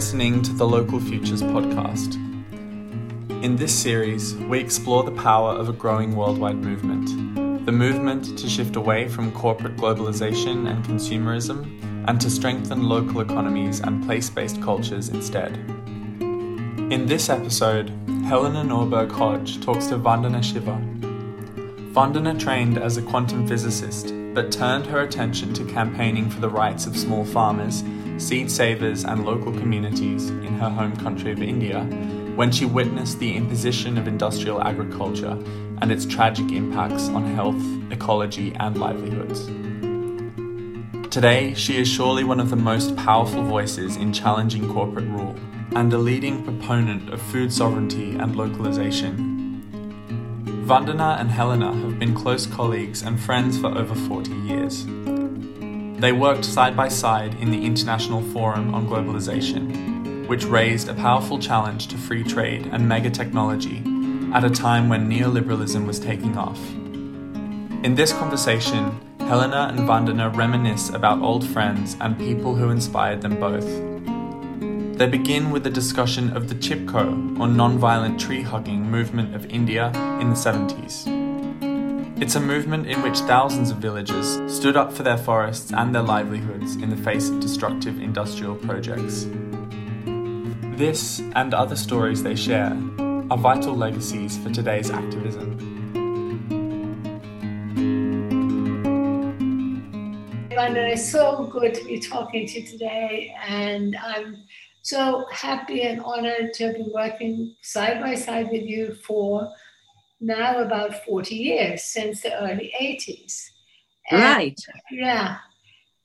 [0.00, 2.14] listening to the Local Futures podcast.
[3.44, 8.48] In this series, we explore the power of a growing worldwide movement the movement to
[8.48, 11.58] shift away from corporate globalization and consumerism
[12.08, 15.52] and to strengthen local economies and place based cultures instead.
[16.90, 17.90] In this episode,
[18.24, 20.80] Helena Norberg Hodge talks to Vandana Shiva.
[21.92, 26.86] Vandana trained as a quantum physicist but turned her attention to campaigning for the rights
[26.86, 27.82] of small farmers
[28.20, 31.82] seed savers, and local communities in her home country of India
[32.36, 35.36] when she witnessed the imposition of industrial agriculture
[35.80, 39.46] and its tragic impacts on health, ecology, and livelihoods.
[41.10, 45.34] Today, she is surely one of the most powerful voices in challenging corporate rule
[45.72, 49.29] and a leading proponent of food sovereignty and localization.
[50.70, 54.86] Vandana and Helena have been close colleagues and friends for over 40 years.
[56.00, 61.40] They worked side by side in the International Forum on Globalization, which raised a powerful
[61.40, 63.82] challenge to free trade and mega technology
[64.32, 66.60] at a time when neoliberalism was taking off.
[67.84, 73.40] In this conversation, Helena and Vandana reminisce about old friends and people who inspired them
[73.40, 73.89] both.
[75.00, 79.86] They begin with a discussion of the Chipko, or non-violent tree hugging movement of India
[80.20, 81.06] in the 70s.
[82.20, 86.02] It's a movement in which thousands of villagers stood up for their forests and their
[86.02, 89.26] livelihoods in the face of destructive industrial projects.
[90.76, 92.76] This and other stories they share
[93.30, 95.70] are vital legacies for today's activism.
[100.92, 104.36] It's so good to be talking to you today, and I'm
[104.90, 109.48] so happy and honored to have been working side by side with you for
[110.20, 113.46] now about 40 years since the early 80s.
[114.10, 114.60] And, right.
[114.90, 115.36] Yeah.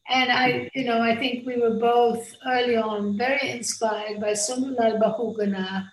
[0.07, 5.01] And I, you know, I think we were both early on very inspired by Sunderlal
[5.01, 5.89] Bahuguna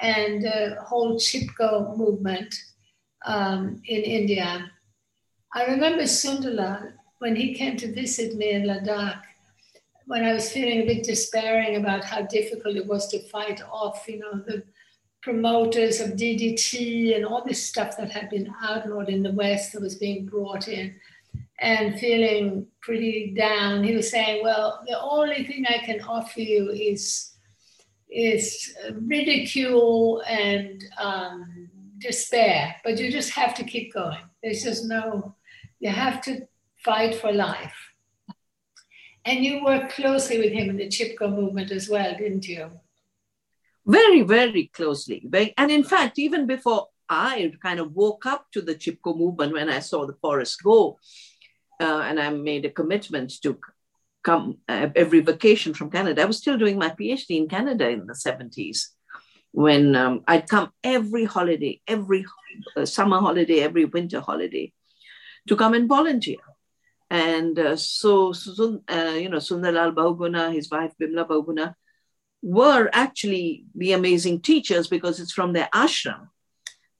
[0.00, 2.54] and the whole Chipko movement
[3.26, 4.70] um, in India.
[5.54, 9.22] I remember Sunderlal when he came to visit me in Ladakh,
[10.12, 14.06] when I was feeling a bit despairing about how difficult it was to fight off,
[14.06, 14.62] you know, the
[15.22, 19.80] promoters of DDT and all this stuff that had been outlawed in the West that
[19.80, 20.94] was being brought in
[21.60, 23.84] and feeling pretty down.
[23.84, 27.32] He was saying, Well, the only thing I can offer you is
[28.10, 34.18] is ridicule and um, despair, but you just have to keep going.
[34.42, 35.34] There's just no,
[35.80, 36.46] you have to
[36.84, 37.91] fight for life.
[39.24, 42.70] And you worked closely with him in the Chipko movement as well, didn't you?
[43.86, 45.28] very, very closely.
[45.56, 49.68] And in fact, even before I kind of woke up to the Chipko movement when
[49.68, 50.98] I saw the forest go,
[51.80, 53.58] uh, and I made a commitment to
[54.22, 56.22] come uh, every vacation from Canada.
[56.22, 58.88] I was still doing my PhD in Canada in the 70s
[59.50, 62.24] when um, I'd come every holiday, every
[62.76, 64.72] uh, summer holiday, every winter holiday
[65.48, 66.38] to come and volunteer.
[67.12, 71.74] And uh, so, so uh, you know, Sunderlal Bahuguna, his wife Bimla Bahuguna,
[72.40, 76.28] were actually the amazing teachers because it's from their ashram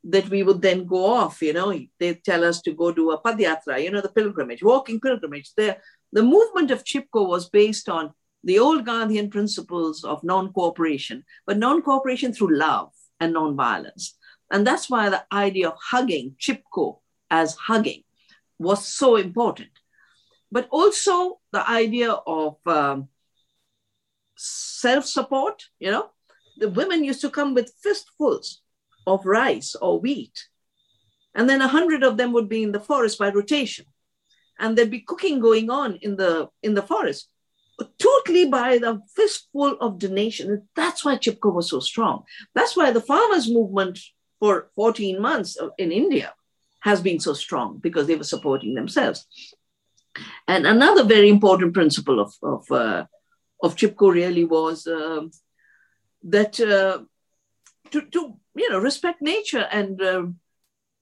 [0.05, 1.41] that we would then go off.
[1.41, 5.01] You know, they tell us to go do a padyatra, you know, the pilgrimage, walking
[5.01, 5.55] pilgrimage.
[5.57, 5.79] The,
[6.13, 8.13] the movement of Chipko was based on
[8.45, 14.15] the old Gandhian principles of non cooperation, but non cooperation through love and non violence.
[14.51, 16.99] And that's why the idea of hugging, Chipko
[17.31, 18.03] as hugging,
[18.59, 19.71] was so important.
[20.53, 23.09] But also the idea of um,
[24.37, 26.11] self support, you know,
[26.59, 28.61] the women used to come with fistfuls
[29.07, 30.47] of rice or wheat.
[31.35, 33.87] And then a hundred of them would be in the forest by rotation.
[34.59, 37.29] And there'd be cooking going on in the in the forest,
[37.99, 40.69] totally by the fistful of donation.
[40.77, 42.25] That's why Chipko was so strong.
[42.55, 43.99] That's why the farmers' movement
[44.39, 46.35] for 14 months in India
[46.81, 49.27] has been so strong because they were supporting themselves.
[50.47, 53.05] And another very important principle of, of uh,
[53.63, 55.23] of Chipko really was uh,
[56.25, 57.05] that uh,
[57.91, 60.27] to, to you know respect nature and uh,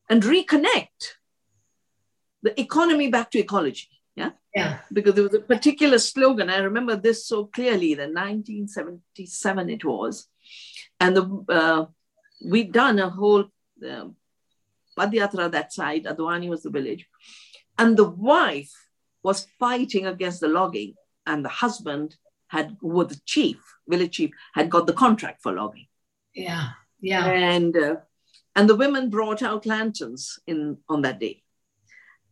[0.08, 1.16] and reconnect
[2.42, 3.88] the economy back to ecology.
[4.16, 4.78] Yeah, yeah.
[4.92, 6.50] Because there was a particular slogan.
[6.50, 7.94] I remember this so clearly.
[7.94, 10.28] The 1977 it was,
[10.98, 11.86] and the uh,
[12.44, 13.44] we'd done a whole
[13.88, 14.08] uh,
[14.98, 16.04] Padyatra that side.
[16.04, 17.06] Adwani was the village,
[17.78, 18.72] and the wife
[19.22, 20.94] was fighting against the logging,
[21.26, 22.16] and the husband
[22.48, 23.58] had was the chief,
[23.88, 25.86] village chief, had got the contract for logging.
[26.34, 26.70] Yeah,
[27.00, 27.26] yeah.
[27.26, 27.96] And uh,
[28.56, 31.42] and the women brought out lanterns in on that day,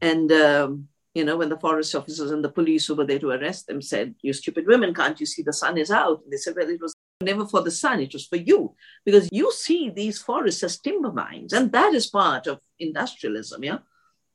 [0.01, 0.89] and um,
[1.19, 3.83] you know, when the forest officers and the police who were there to arrest them
[3.83, 6.23] said, You stupid women, can't you see the sun is out?
[6.23, 8.75] And they said, Well, it was never for the sun, it was for you.
[9.05, 13.79] Because you see these forests as timber mines, and that is part of industrialism, yeah?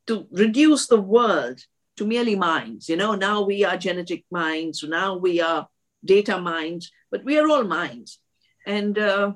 [0.07, 1.61] To reduce the world
[1.98, 2.90] to merely mines.
[2.90, 5.68] You know, now we are genetic mines, now we are
[6.04, 8.19] data mines, but we are all mines.
[8.66, 9.34] And uh,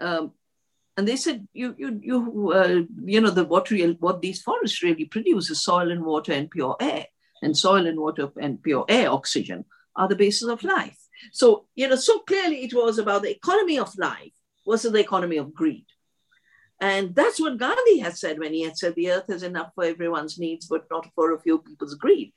[0.00, 0.32] um,
[0.96, 4.82] and they said, you, you, you, uh, you know, the what real, what these forests
[4.82, 7.06] really produce is soil and water and pure air,
[7.42, 9.64] and soil and water and pure air, oxygen,
[9.96, 10.98] are the basis of life.
[11.32, 14.32] So, you know, so clearly it was about the economy of life
[14.66, 15.86] versus the economy of greed.
[16.84, 19.84] And that's what Gandhi had said when he had said the earth is enough for
[19.84, 22.34] everyone's needs, but not for a few people's greed.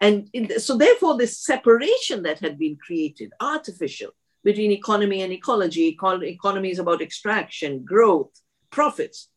[0.00, 4.12] And the, so, therefore, this separation that had been created, artificial,
[4.42, 5.94] between economy and ecology.
[5.94, 8.32] Econ- economy is about extraction, growth,
[8.70, 9.28] profits,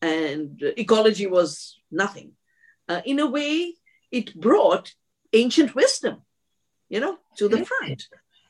[0.00, 2.32] and ecology was nothing.
[2.88, 3.74] Uh, in a way,
[4.12, 4.94] it brought
[5.32, 6.22] ancient wisdom,
[6.88, 8.04] you know, to the front.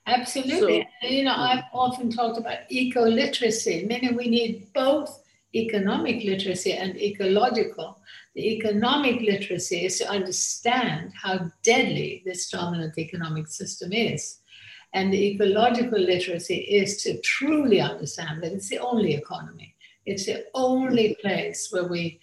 [0.07, 0.87] Absolutely.
[1.03, 5.23] So, you know, I've often talked about eco literacy, meaning we need both
[5.61, 8.01] economic literacy and ecological.
[8.35, 14.41] The economic literacy is to understand how deadly this dominant economic system is.
[14.93, 19.75] And the ecological literacy is to truly understand that it's the only economy.
[20.05, 22.21] It's the only place where we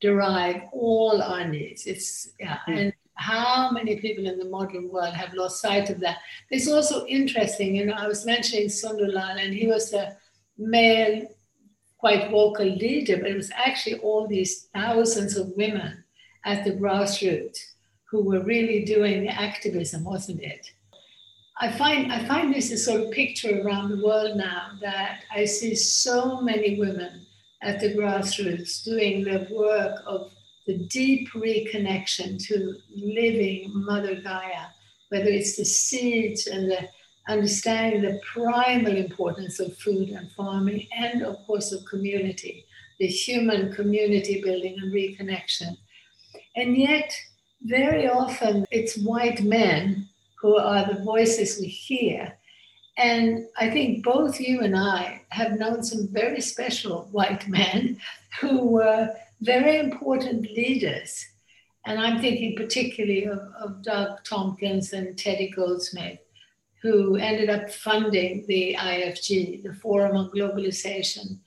[0.00, 1.86] derive all our needs.
[1.86, 2.78] It's yeah, mm.
[2.78, 6.18] and how many people in the modern world have lost sight of that?
[6.50, 10.16] It's also interesting, you know, I was mentioning Sunderlal, and he was a
[10.58, 11.28] male,
[12.04, 16.04] quite vocal leader, but it was actually all these thousands of women
[16.44, 17.56] at the grassroots
[18.10, 20.70] who were really doing the activism, wasn't it?
[21.62, 25.46] I find I find this a sort of picture around the world now that I
[25.46, 27.24] see so many women
[27.62, 30.30] at the grassroots doing the work of
[30.66, 34.66] the deep reconnection to living Mother Gaia,
[35.08, 36.86] whether it's the seeds and the
[37.28, 42.66] understanding the primal importance of food and farming, and of course of community,
[42.98, 45.76] the human community building and reconnection.
[46.56, 47.14] And yet,
[47.62, 50.08] very often it's white men
[50.40, 52.36] who are the voices we hear.
[52.96, 57.98] And I think both you and I have known some very special white men
[58.40, 61.26] who were very important leaders.
[61.86, 66.18] And I'm thinking particularly of, of Doug Tompkins and Teddy Goldsmith,
[66.84, 71.38] who ended up funding the IFG, the Forum on Globalization.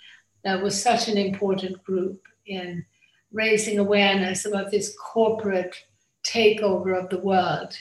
[0.44, 2.86] That was such an important group in
[3.32, 5.76] raising awareness about this corporate
[6.26, 7.74] takeover of the world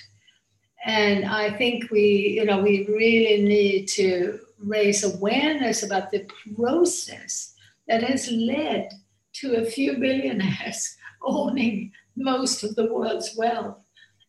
[0.87, 6.25] and I think we, you know, we really need to raise awareness about the
[6.55, 7.55] process
[7.88, 8.91] that has led
[9.35, 13.79] to a few billionaires owning most of the world's wealth.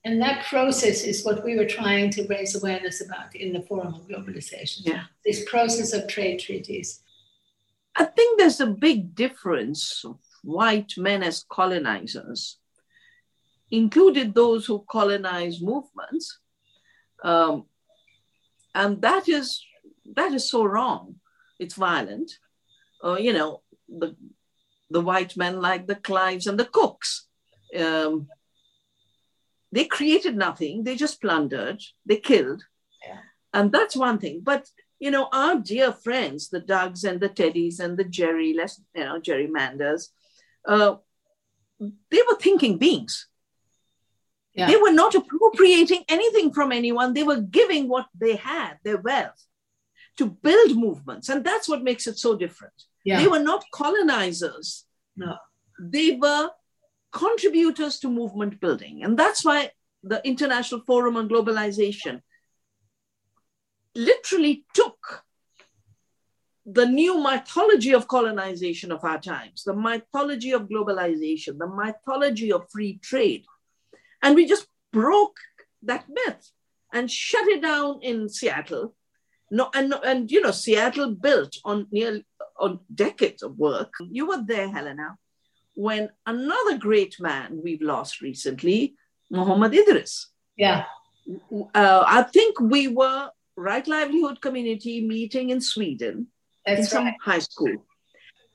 [0.08, 3.94] And that process is what we were trying to raise awareness about in the Forum
[3.94, 4.86] on Globalization.
[4.86, 5.04] Yeah.
[5.26, 7.02] This process of trade treaties.
[7.94, 12.58] I think there's a big difference of white men as colonizers
[13.70, 16.40] included those who colonize movements.
[17.22, 17.66] Um,
[18.74, 19.62] and that is
[20.16, 21.16] that is so wrong.
[21.60, 22.32] It's violent.
[23.04, 24.16] Uh, you know, the
[24.90, 27.28] the white men like the Clives and the Cooks.
[27.78, 28.30] Um,
[29.72, 30.84] they created nothing.
[30.84, 31.82] They just plundered.
[32.06, 32.64] They killed,
[33.06, 33.20] yeah.
[33.54, 34.42] and that's one thing.
[34.44, 34.70] But
[35.00, 39.04] you know, our dear friends, the Dougs and the teddies and the Jerry, less you
[39.04, 40.10] know, Jerry Manders
[40.68, 40.96] uh,
[41.80, 43.28] they were thinking beings.
[44.54, 44.68] Yeah.
[44.68, 47.14] They were not appropriating anything from anyone.
[47.14, 49.46] They were giving what they had, their wealth,
[50.18, 51.30] to build movements.
[51.30, 52.74] And that's what makes it so different.
[53.06, 53.22] Yeah.
[53.22, 54.86] They were not colonizers.
[55.16, 55.38] No.
[55.80, 56.50] They were
[57.12, 59.04] contributors to movement building.
[59.04, 59.72] And that's why
[60.04, 62.22] the International Forum on Globalization
[63.96, 65.24] literally took
[66.66, 72.70] the new mythology of colonization of our times, the mythology of globalization, the mythology of
[72.70, 73.46] free trade,
[74.22, 75.38] and we just broke
[75.84, 76.52] that myth
[76.94, 78.96] and shut it down in Seattle.
[79.50, 82.26] No, and, and you know, Seattle built on nearly
[82.60, 83.94] on decades of work.
[84.10, 85.18] You were there, Helena,
[85.78, 88.96] when another great man we've lost recently,
[89.30, 90.28] Muhammad Idris.
[90.58, 90.86] Yeah.
[91.52, 96.28] Uh, I think we were Right Livelihood Community meeting in Sweden
[96.66, 97.14] That's in some right.
[97.22, 97.86] high school.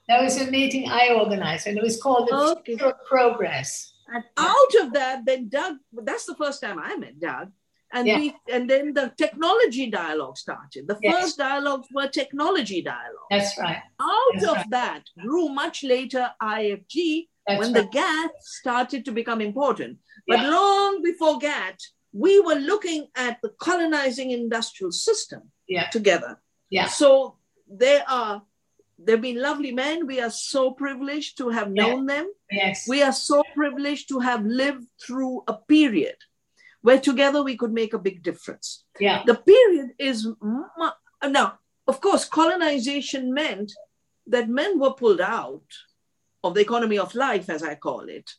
[0.08, 2.72] That was a meeting I organized, and it was called the Okay.
[2.72, 3.92] Future of Progress.
[4.08, 7.52] And out of that, then Doug, that's the first time I met Doug.
[7.92, 8.18] And Yeah.
[8.18, 10.88] we and then the technology dialogue started.
[10.88, 11.14] The Yes.
[11.14, 13.28] first dialogues were technology dialogue.
[13.30, 13.82] That's right.
[14.00, 14.70] Out That's of right.
[14.70, 17.82] that grew much later IFG, That's when right.
[17.82, 19.98] the GATT started to become important.
[20.26, 20.50] But yeah.
[20.50, 21.78] long before GATT,
[22.12, 25.88] we were looking at the colonizing industrial system yeah.
[25.90, 26.40] together.
[26.70, 26.86] Yeah.
[26.86, 28.42] So there are
[28.98, 30.06] they've been lovely men.
[30.06, 32.30] We are so privileged to have known them.
[32.50, 32.86] Yes.
[32.88, 36.16] We are so privileged to have lived through a period
[36.82, 38.84] where together we could make a big difference.
[39.00, 39.22] Yeah.
[39.24, 40.28] The period is
[41.24, 43.72] now, of course, colonization meant
[44.26, 45.64] that men were pulled out
[46.44, 48.30] of the economy of life, as I call it,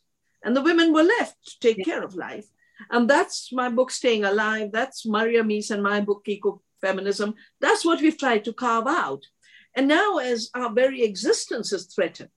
[0.42, 1.84] and the women were left to take yeah.
[1.84, 2.46] care of life.
[2.90, 4.70] And that's my book, Staying Alive.
[4.72, 7.34] That's Maria Mies and my book, Eco Feminism.
[7.60, 9.22] That's what we've tried to carve out.
[9.74, 12.30] And now, as our very existence is threatened,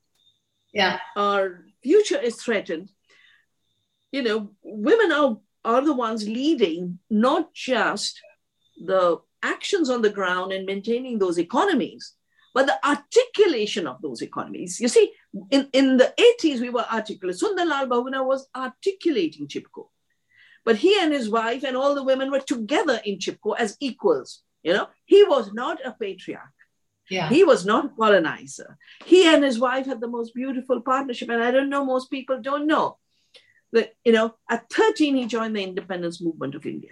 [0.74, 2.90] yeah, our future is threatened.
[4.12, 8.22] You know, women are are the ones leading not just
[8.78, 12.14] the actions on the ground and maintaining those economies,
[12.54, 14.80] but the articulation of those economies.
[14.80, 15.14] You see,
[15.52, 17.38] in, in the 80s, we were articulate.
[17.38, 19.90] Sundarlal Bahuguna was articulating Chipko.
[20.66, 24.42] But he and his wife and all the women were together in Chipko as equals.
[24.64, 26.42] You know, he was not a patriarch.
[27.10, 27.30] Yeah.
[27.30, 28.78] He was not a colonizer.
[29.06, 31.30] He and his wife had the most beautiful partnership.
[31.30, 32.98] And I don't know, most people don't know
[33.74, 36.91] that, you know, at 13, he joined the independence movement of India.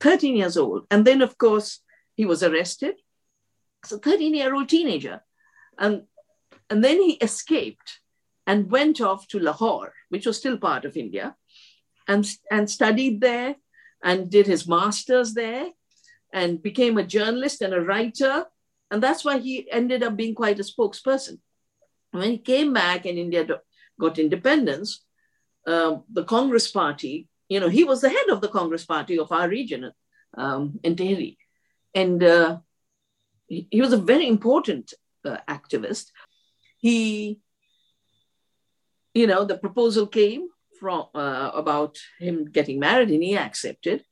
[0.00, 0.86] 13 years old.
[0.90, 1.80] And then, of course,
[2.14, 2.96] he was arrested.
[3.84, 5.22] So 13 year old teenager.
[5.78, 6.02] And,
[6.68, 8.00] and then he escaped
[8.46, 11.36] and went off to Lahore, which was still part of India,
[12.08, 13.56] and, and studied there
[14.02, 15.68] and did his master's there
[16.32, 18.46] and became a journalist and a writer.
[18.90, 21.38] And that's why he ended up being quite a spokesperson.
[22.10, 23.46] When he came back and India
[23.98, 25.04] got independence,
[25.66, 29.30] uh, the Congress Party, you know, he was the head of the Congress Party of
[29.30, 29.92] our region
[30.36, 31.36] um, in Tehri.
[31.94, 32.58] And uh,
[33.46, 36.10] he, he, was a very important uh, activist.
[36.78, 37.38] He,
[39.14, 40.48] you know, the proposal came
[40.80, 44.04] from uh, about him getting married and he accepted.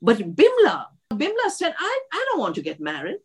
[0.00, 3.18] But Bimla, Bimla said, I, I don't want to get married.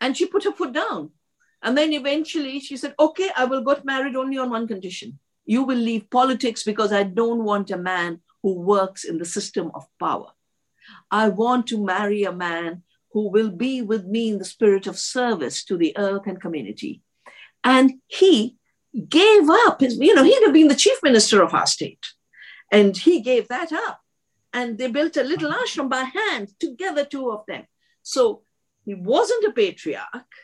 [0.00, 1.10] And she put her foot down.
[1.62, 5.18] And then eventually she said, okay, I will get married only on one condition.
[5.48, 9.70] You will leave politics because I don't want a man who works in the system
[9.74, 10.32] of power.
[11.10, 14.98] I want to marry a man who will be with me in the spirit of
[14.98, 17.02] service to the earth and community.
[17.64, 18.58] And he
[19.08, 22.04] gave up his, you know, he'd have been the chief minister of our state.
[22.70, 24.02] And he gave that up
[24.52, 27.64] and they built a little ashram by hand together, two of them.
[28.02, 28.42] So
[28.84, 30.34] he wasn't a patriarch,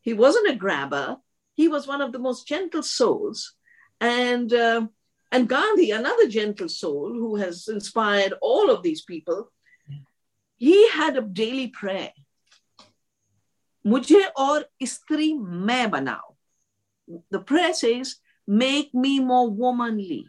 [0.00, 1.18] he wasn't a grabber,
[1.54, 3.54] he was one of the most gentle souls.
[3.99, 4.87] And uh,
[5.31, 9.51] and Gandhi, another gentle soul who has inspired all of these people,
[10.57, 12.11] he had a daily prayer.
[13.85, 16.35] मुझे और स्त्री मैं बनाओ.
[17.31, 18.15] The prayer says,
[18.47, 20.27] make me more womanly.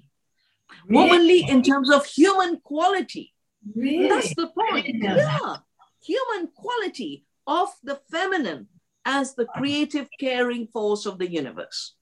[0.88, 3.32] Womanly in terms of human quality.
[3.76, 4.08] Really?
[4.08, 4.86] That's the point.
[4.88, 5.56] Yeah.
[6.02, 8.68] Human quality of the feminine
[9.04, 11.94] as the creative, caring force of the universe.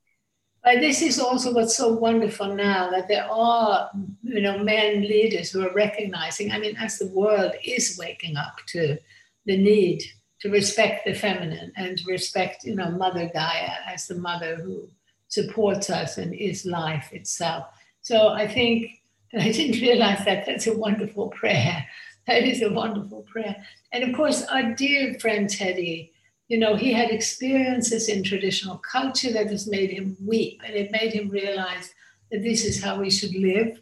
[0.67, 3.89] But this is also what's so wonderful now that there are,
[4.21, 6.51] you know, men leaders who are recognizing.
[6.51, 8.97] I mean, as the world is waking up to
[9.45, 10.03] the need
[10.41, 14.89] to respect the feminine and respect, you know, Mother Gaia as the mother who
[15.29, 17.67] supports us and is life itself.
[18.01, 18.91] So I think
[19.31, 20.45] that I didn't realize that.
[20.45, 21.85] That's a wonderful prayer.
[22.27, 23.55] That is a wonderful prayer.
[23.93, 26.11] And of course, our dear friend Teddy,
[26.47, 30.91] you know, he had experiences in traditional culture that has made him weep and it
[30.91, 31.93] made him realize
[32.31, 33.79] that this is how we should live.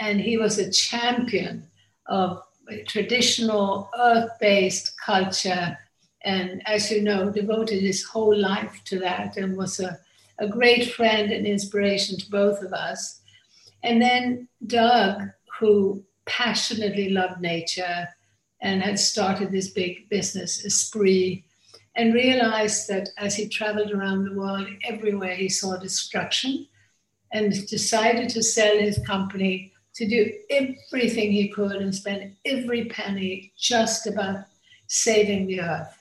[0.00, 1.66] And he was a champion
[2.06, 2.42] of
[2.86, 5.78] traditional earth based culture.
[6.24, 9.98] And as you know, devoted his whole life to that and was a,
[10.38, 13.20] a great friend and inspiration to both of us.
[13.82, 15.22] And then Doug,
[15.58, 18.08] who passionately loved nature
[18.60, 21.44] and had started this big business, Esprit,
[21.96, 26.66] and realized that as he traveled around the world, everywhere he saw destruction,
[27.32, 33.52] and decided to sell his company to do everything he could and spend every penny
[33.56, 34.44] just about
[34.88, 35.96] saving the earth.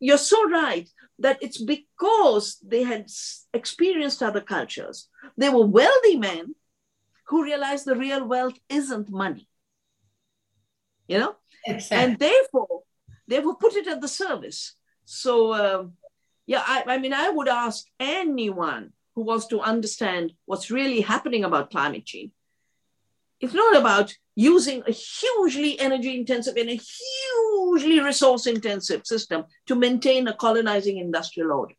[0.00, 3.08] You're so right that it's because they had
[3.52, 5.08] experienced other cultures.
[5.36, 6.54] They were wealthy men
[7.26, 9.48] who realized the real wealth isn't money.
[11.08, 11.36] You know?
[11.66, 11.96] Exactly.
[11.98, 12.82] And therefore,
[13.26, 15.84] therefore put it at the service so, uh,
[16.46, 21.44] yeah, I, I mean, I would ask anyone who wants to understand what's really happening
[21.44, 22.32] about climate change.
[23.40, 29.74] It's not about using a hugely energy intensive and a hugely resource intensive system to
[29.74, 31.74] maintain a colonizing industrial order.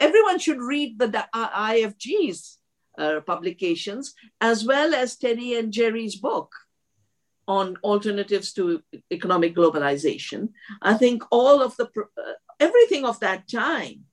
[0.00, 2.58] Everyone should read the IFG's
[2.96, 6.52] uh, publications, as well as Teddy and Jerry's book
[7.48, 10.50] on alternatives to economic globalization.
[10.82, 14.04] I think all of the uh, everything of that time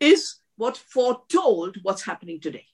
[0.00, 2.66] is what foretold what's happening today.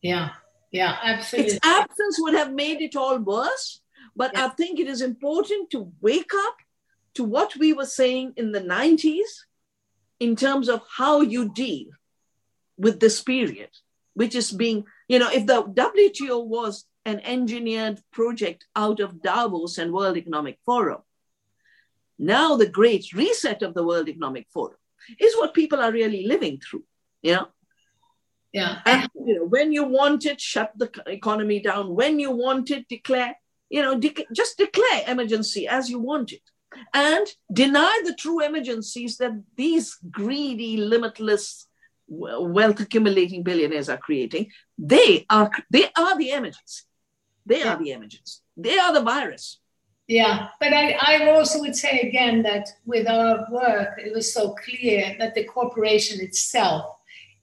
[0.00, 0.30] Yeah,
[0.70, 1.54] yeah, absolutely.
[1.54, 3.82] Its absence would have made it all worse,
[4.14, 4.46] but yeah.
[4.46, 6.56] I think it is important to wake up
[7.14, 9.44] to what we were saying in the 90s
[10.20, 11.88] in terms of how you deal
[12.78, 13.70] with this period,
[14.14, 19.78] which is being, you know, if the WTO was an engineered project out of Davos
[19.78, 21.02] and World Economic Forum,
[22.18, 24.76] now the great reset of the World Economic Forum
[25.18, 26.84] is what people are really living through,
[27.22, 27.48] you know?
[28.52, 28.80] Yeah.
[28.84, 31.94] And, you know, when you want it, shut the economy down.
[31.94, 33.36] When you want it, declare,
[33.68, 36.42] you know, de- just declare emergency as you want it
[36.92, 41.66] and deny the true emergencies that these greedy, limitless,
[42.08, 44.50] wealth accumulating billionaires are creating.
[44.76, 46.84] They are they are the emergency.
[47.50, 48.42] They are the images.
[48.56, 49.58] They are the virus.
[50.06, 54.54] Yeah, but I, I also would say again that with our work, it was so
[54.64, 56.96] clear that the corporation itself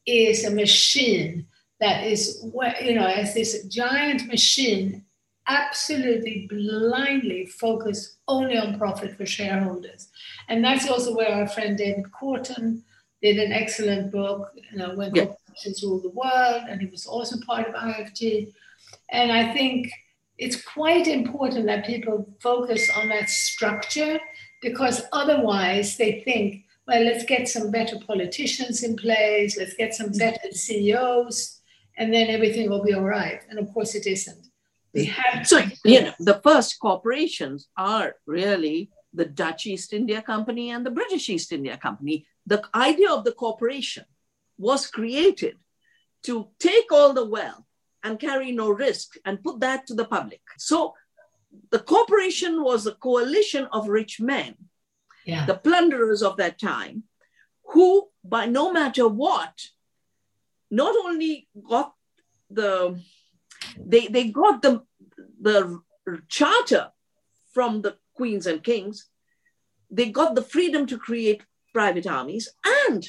[0.06, 1.46] is a machine
[1.80, 2.44] that is,
[2.84, 5.06] you know, as this giant machine
[5.48, 10.10] absolutely blindly focused only on profit for shareholders.
[10.50, 12.82] And that's also where our friend David Korten
[13.22, 15.26] did an excellent book, you know, When yeah.
[15.26, 18.54] Corporations Rule the World, and he was also part of IFG.
[19.10, 19.90] And I think
[20.38, 24.20] it's quite important that people focus on that structure
[24.62, 30.08] because otherwise they think, well, let's get some better politicians in place, let's get some
[30.08, 30.20] mm-hmm.
[30.20, 31.60] better CEOs,
[31.98, 33.42] and then everything will be all right.
[33.50, 34.48] And of course, it isn't.
[34.96, 35.44] Mm-hmm.
[35.44, 40.92] So, you know, the first corporations are really the Dutch East India Company and the
[40.92, 42.26] British East India Company.
[42.46, 44.06] The idea of the corporation
[44.58, 45.58] was created
[46.24, 47.67] to take all the wealth
[48.04, 50.42] and carry no risk and put that to the public.
[50.58, 50.94] So
[51.72, 54.56] the corporation was a coalition of rich men,
[55.26, 55.46] yeah.
[55.46, 57.04] the plunderers of that time,
[57.64, 59.68] who, by no matter what,
[60.70, 61.94] not only got
[62.50, 63.00] the
[63.78, 64.84] they they got the
[65.42, 65.82] the
[66.28, 66.92] charter
[67.54, 69.10] from the queens and kings.
[69.90, 71.44] They got the freedom to create
[71.74, 72.50] private armies
[72.90, 73.08] and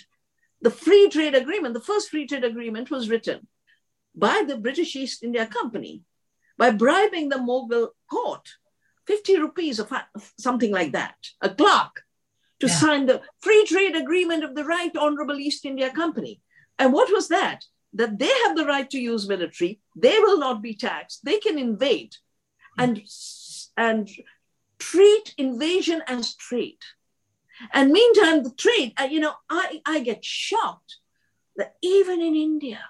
[0.61, 1.75] the free trade agreement.
[1.75, 3.47] The first free trade agreement was written
[4.19, 6.03] by the British East India Company
[6.57, 8.49] by bribing the Mughal court
[9.07, 9.89] 50 rupees or
[10.39, 12.03] something like that, a clerk,
[12.61, 12.75] to yeah.
[12.75, 16.43] sign the free trade agreement of the Right Honorable East India Company.
[16.79, 17.65] And what was that?
[17.95, 21.59] that they have the right to use military, they will not be taxed, they can
[21.59, 22.15] invade
[22.77, 23.03] and,
[23.77, 24.09] and
[24.79, 26.79] treat invasion as trade.
[27.73, 30.99] And meantime, the trade, uh, you know, I, I get shocked
[31.57, 32.81] that even in India,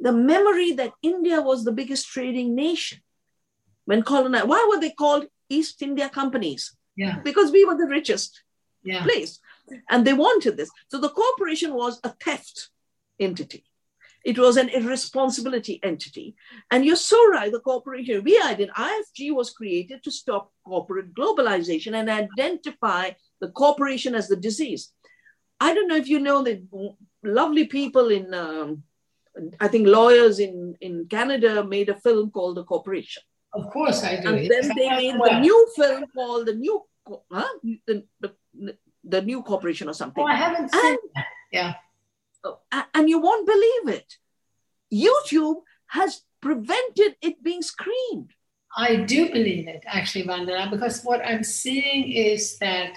[0.00, 3.00] the memory that India was the biggest trading nation
[3.84, 6.76] when colonized, why were they called East India companies?
[6.96, 7.18] Yeah.
[7.24, 8.42] Because we were the richest
[8.82, 9.02] yeah.
[9.02, 9.40] place.
[9.88, 10.70] And they wanted this.
[10.88, 12.70] So the corporation was a theft
[13.18, 13.64] entity.
[14.24, 16.34] It was an irresponsibility entity.
[16.70, 21.94] And you're so right, the corporation, we did, IFG was created to stop corporate globalization
[21.94, 24.92] and identify the corporation as the disease.
[25.58, 26.62] I don't know if you know the
[27.22, 28.82] lovely people in, um,
[29.60, 33.22] I think lawyers in, in Canada made a film called The Corporation.
[33.52, 34.28] Of course I do.
[34.28, 36.82] And then they made the new film called The New,
[37.30, 37.48] huh?
[37.86, 38.34] the, the,
[39.04, 40.22] the New Corporation or something.
[40.22, 41.26] Oh, I haven't seen and, that.
[41.50, 41.74] Yeah
[42.44, 42.60] oh,
[42.94, 44.16] and you won't believe it.
[44.92, 48.32] YouTube has prevented it being screened.
[48.76, 52.96] I do believe it, actually, Vandana, because what I'm seeing is that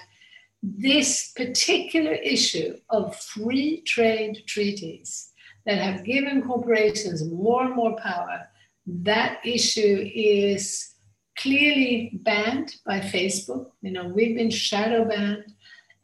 [0.62, 5.32] this particular issue of free trade treaties
[5.66, 8.48] that have given corporations more and more power,
[8.86, 10.94] that issue is
[11.38, 13.70] clearly banned by Facebook.
[13.82, 15.54] You know, we've been shadow banned.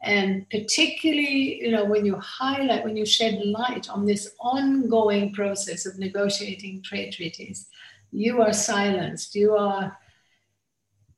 [0.03, 5.85] And particularly, you know, when you highlight, when you shed light on this ongoing process
[5.85, 7.67] of negotiating trade treaties,
[8.11, 9.35] you are silenced.
[9.35, 9.95] You are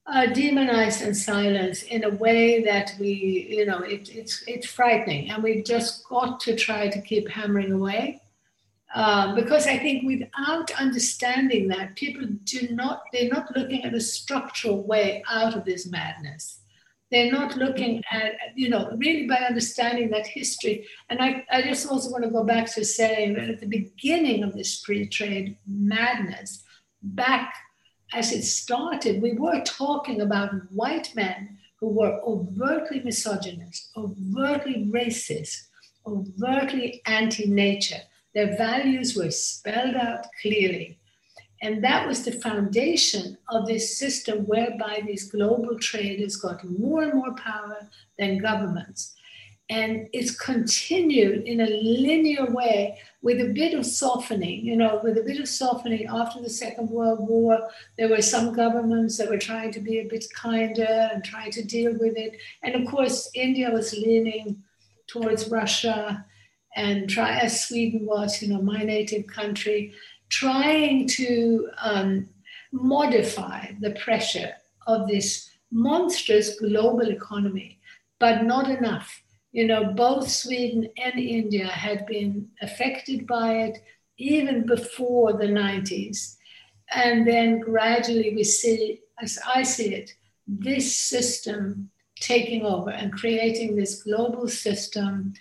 [0.05, 5.31] uh, demonized and silenced in a way that we, you know, it, it's it's frightening,
[5.31, 8.21] and we've just got to try to keep hammering away.
[8.95, 13.99] Um, because I think without understanding that, people do not, they're not looking at a
[13.99, 16.59] structural way out of this madness.
[17.09, 20.87] They're not looking at, you know, really by understanding that history.
[21.09, 24.43] And I, I just also want to go back to saying that at the beginning
[24.43, 26.63] of this free trade madness,
[27.01, 27.53] back
[28.13, 35.67] as it started, we were talking about white men who were overtly misogynist, overtly racist,
[36.05, 38.01] overtly anti nature.
[38.33, 40.97] Their values were spelled out clearly.
[41.61, 47.13] And that was the foundation of this system whereby these global traders got more and
[47.13, 47.87] more power
[48.19, 49.15] than governments.
[49.69, 55.17] And it's continued in a linear way with a bit of softening, you know, with
[55.17, 57.69] a bit of softening after the Second World War.
[57.97, 61.63] There were some governments that were trying to be a bit kinder and trying to
[61.63, 62.35] deal with it.
[62.61, 64.61] And of course, India was leaning
[65.07, 66.25] towards Russia
[66.75, 69.93] and try as Sweden was, you know, my native country
[70.29, 72.27] trying to um,
[72.71, 74.53] modify the pressure
[74.87, 77.79] of this monstrous global economy,
[78.19, 79.21] but not enough.
[79.51, 83.77] You know, both Sweden and India had been affected by it
[84.17, 86.37] even before the 90s.
[86.91, 90.13] And then gradually we see, as I see it,
[90.47, 95.33] this system taking over and creating this global system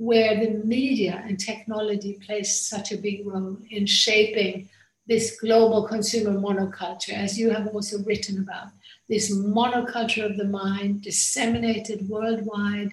[0.00, 4.66] where the media and technology plays such a big role in shaping
[5.06, 8.68] this global consumer monoculture, as you have also written about,
[9.10, 12.90] this monoculture of the mind disseminated worldwide,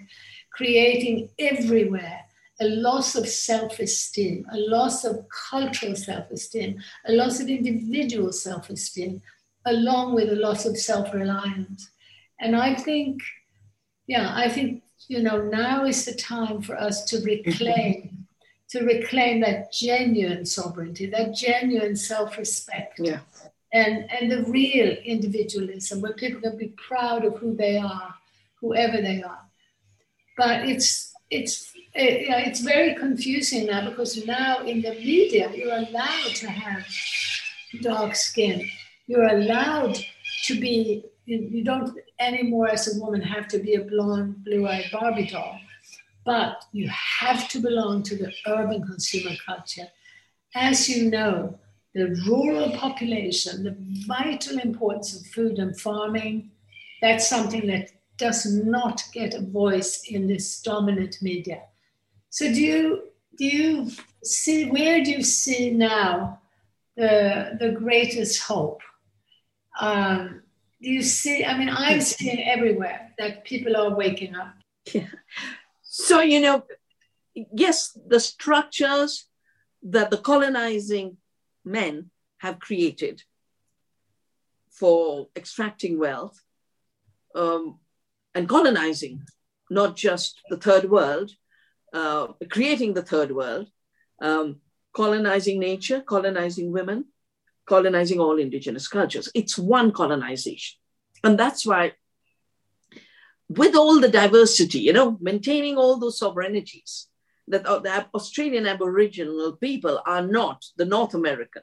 [0.52, 2.26] creating everywhere
[2.60, 8.34] a loss of self esteem, a loss of cultural self esteem, a loss of individual
[8.34, 9.22] self esteem,
[9.66, 11.90] along with a loss of self reliance.
[12.38, 13.22] And I think,
[14.08, 18.28] yeah, I think you know, now is the time for us to reclaim,
[18.70, 23.00] to reclaim that genuine sovereignty, that genuine self-respect.
[23.00, 23.20] Yeah.
[23.74, 28.16] And, and the real individualism where people can be proud of who they are,
[28.60, 29.42] whoever they are.
[30.38, 35.74] But it's it's eh, it, it's very confusing now because now in the media you're
[35.74, 36.86] allowed to have
[37.82, 38.70] dark skin.
[39.08, 39.98] You're allowed
[40.46, 45.28] to be you, don't anymore as a woman have to be a blonde, blue-eyed Barbie
[45.28, 45.60] doll,
[46.26, 49.88] but you have to belong to the urban consumer culture.
[50.56, 51.60] As you know,
[51.94, 53.76] the rural population, the
[54.08, 56.52] vital importance of food and farming,
[57.02, 61.62] that's something that does not get a voice in this dominant media.
[62.30, 63.04] So do you
[63.38, 63.92] do you
[64.24, 66.40] see where do you see now
[66.96, 68.82] the the greatest hope?
[69.80, 70.42] Um,
[70.80, 74.54] you see i mean i'm seeing everywhere that people are waking up
[74.94, 75.08] yeah.
[75.82, 76.64] so you know
[77.54, 79.26] yes the structures
[79.84, 81.18] that the colonizing
[81.66, 83.24] men have created
[84.70, 86.44] for extracting wealth
[87.36, 87.80] um,
[88.36, 89.24] and colonizing
[89.70, 91.32] not just the third world
[91.94, 93.68] uh, creating the third world
[94.22, 94.62] um,
[94.94, 97.06] colonizing nature colonizing women
[97.68, 99.30] colonizing all indigenous cultures.
[99.34, 100.78] It's one colonization.
[101.24, 101.94] And that's why,
[103.50, 107.08] with all the diversity, you know, maintaining all those sovereignties,
[107.48, 111.62] that uh, the Australian Aboriginal people are not the North American,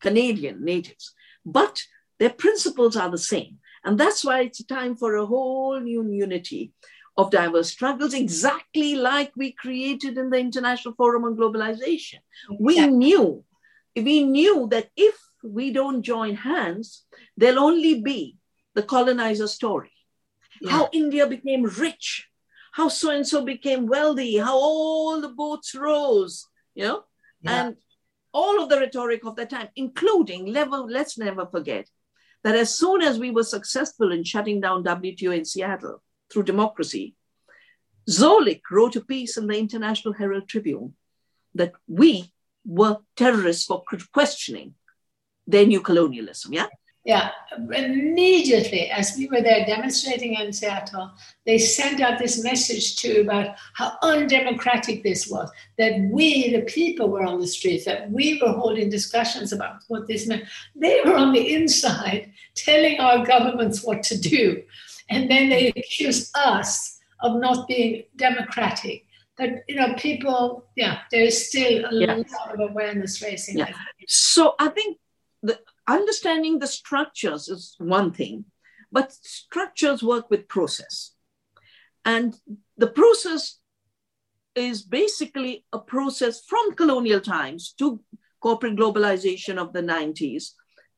[0.00, 1.82] Canadian natives, but
[2.18, 3.58] their principles are the same.
[3.84, 6.72] And that's why it's a time for a whole new unity
[7.16, 12.20] of diverse struggles, exactly like we created in the International Forum on Globalization.
[12.58, 12.86] We yeah.
[12.86, 13.44] knew,
[13.96, 17.04] we knew that if we don't join hands,
[17.36, 18.36] there'll only be
[18.74, 19.92] the colonizer story.
[20.60, 20.70] Yeah.
[20.70, 22.28] How India became rich,
[22.72, 27.04] how so and so became wealthy, how all the boats rose, you know,
[27.40, 27.66] yeah.
[27.66, 27.76] and
[28.32, 31.88] all of the rhetoric of that time, including, never, let's never forget
[32.44, 37.14] that as soon as we were successful in shutting down WTO in Seattle through democracy,
[38.10, 40.94] Zoellick wrote a piece in the International Herald Tribune
[41.54, 42.32] that we
[42.64, 44.74] were terrorists for questioning
[45.46, 46.52] their new colonialism.
[46.52, 46.66] Yeah.
[47.04, 47.30] Yeah,
[47.74, 51.10] immediately as we were there demonstrating in Seattle,
[51.44, 55.50] they sent out this message too about how undemocratic this was.
[55.78, 57.86] That we, the people, were on the streets.
[57.86, 60.44] That we were holding discussions about what this meant.
[60.76, 64.62] They were on the inside telling our governments what to do,
[65.10, 69.06] and then they accused us of not being democratic.
[69.36, 72.14] But you know, people, yeah, there is still a yeah.
[72.14, 73.58] lot of awareness raising.
[73.58, 73.72] Yeah.
[74.06, 74.98] So I think
[75.42, 78.44] the understanding the structures is one thing,
[78.90, 81.12] but structures work with process.
[82.04, 82.36] And
[82.76, 83.58] the process
[84.54, 88.00] is basically a process from colonial times to
[88.40, 90.50] corporate globalization of the 90s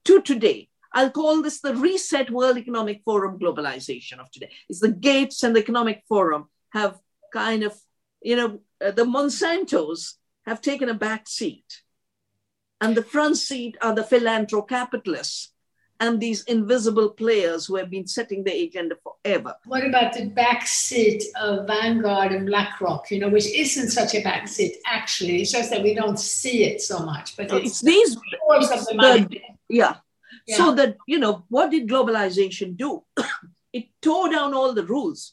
[0.04, 0.68] to today.
[0.92, 4.50] I'll call this the reset World Economic Forum globalization of today.
[4.68, 6.98] It's the Gates and the Economic Forum have
[7.32, 7.76] kind of,
[8.22, 10.14] you know, uh, the Monsantos
[10.46, 11.64] have taken a back seat
[12.84, 15.48] and the front seat are the philanthrocapitalists
[16.00, 19.54] and these invisible players who have been setting the agenda forever.
[19.64, 24.72] What about the backseat of Vanguard and BlackRock, you know, which isn't such a backseat
[24.86, 25.40] actually.
[25.40, 28.16] It's just that we don't see it so much, but it's, it's these
[28.50, 29.42] it's of the money.
[29.68, 29.96] yeah.
[30.46, 30.56] Yeah.
[30.56, 33.02] So that, you know, what did globalization do?
[33.72, 35.32] it tore down all the rules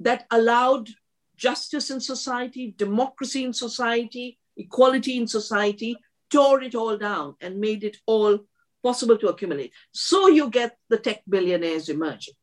[0.00, 0.90] that allowed
[1.34, 5.96] justice in society, democracy in society, equality in society,
[6.30, 8.38] tore it all down and made it all
[8.82, 9.72] possible to accumulate.
[9.92, 12.34] So you get the tech billionaires emerging.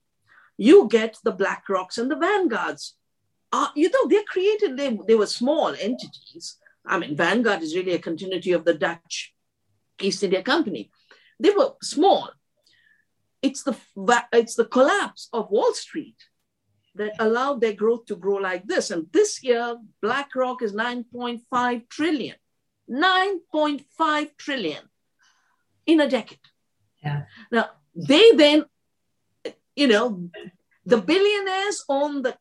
[0.58, 2.96] You get the Black Rocks and the Vanguards.
[3.52, 6.58] Uh, you know, they're created, they, they were small entities.
[6.86, 9.34] I mean, Vanguard is really a continuity of the Dutch
[10.00, 10.90] East India Company.
[11.40, 12.30] They were small.
[13.42, 13.76] It's the,
[14.32, 16.16] it's the collapse of Wall Street
[16.96, 18.92] that allowed their growth to grow like this.
[18.92, 22.36] And this year, BlackRock is 9.5 trillion.
[22.90, 24.84] 9.5 trillion
[25.86, 26.40] in a decade.
[27.04, 27.24] Yeah.
[27.52, 28.66] Now, they then,
[29.76, 30.30] you know,
[30.86, 32.38] the billionaires own the,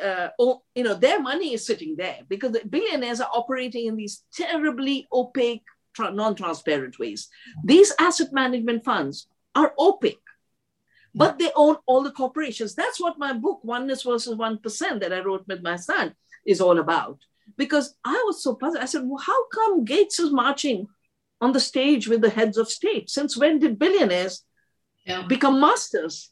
[0.00, 3.96] uh, own, you know, their money is sitting there because the billionaires are operating in
[3.96, 5.64] these terribly opaque,
[5.94, 7.28] tra- non transparent ways.
[7.64, 10.23] These asset management funds are opaque
[11.14, 12.74] but they own all the corporations.
[12.74, 16.14] That's what my book, Oneness versus 1%, that I wrote with my son,
[16.46, 17.18] is all about.
[17.56, 18.82] Because I was so puzzled.
[18.82, 20.88] I said, well, how come Gates is marching
[21.40, 23.10] on the stage with the heads of state?
[23.10, 24.44] Since when did billionaires
[25.06, 25.22] Yeah.
[25.26, 26.30] become masters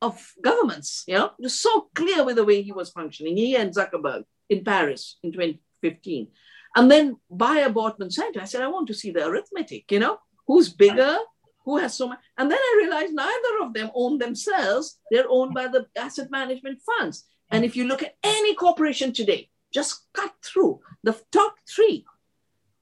[0.00, 1.04] of governments?
[1.06, 3.36] You know, it was so clear with the way he was functioning.
[3.36, 6.28] He and Zuckerberg in Paris in 2015.
[6.76, 8.38] And then Bayer bought Monsanto.
[8.40, 11.18] I said, I want to see the arithmetic, you know, who's bigger,
[11.64, 12.18] who has so much.
[12.36, 14.98] And then I realized neither of them own themselves.
[15.10, 17.24] They're owned by the asset management funds.
[17.50, 22.04] And if you look at any corporation today, just cut through the top three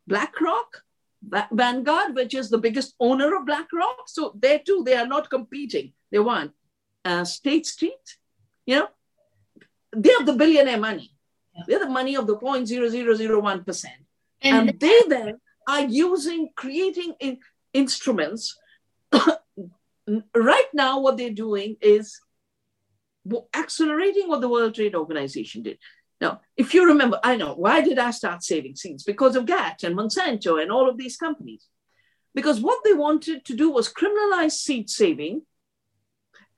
[0.06, 0.82] BlackRock,
[1.52, 4.08] Vanguard, which is the biggest owner of BlackRock.
[4.08, 5.92] So there too, they are not competing.
[6.10, 6.52] They want
[7.04, 8.16] uh, State Street,
[8.66, 8.88] you know,
[9.94, 11.12] they have the billionaire money.
[11.66, 13.84] They're the money of the 0.0001%.
[14.42, 17.38] And, And they then are using, creating in,
[17.72, 18.56] instruments.
[20.34, 22.20] right now, what they're doing is
[23.54, 25.78] accelerating what the World Trade Organization did.
[26.20, 29.04] Now, if you remember, I know why did I start saving seeds?
[29.04, 31.66] Because of GATT and Monsanto and all of these companies.
[32.34, 35.42] Because what they wanted to do was criminalize seed saving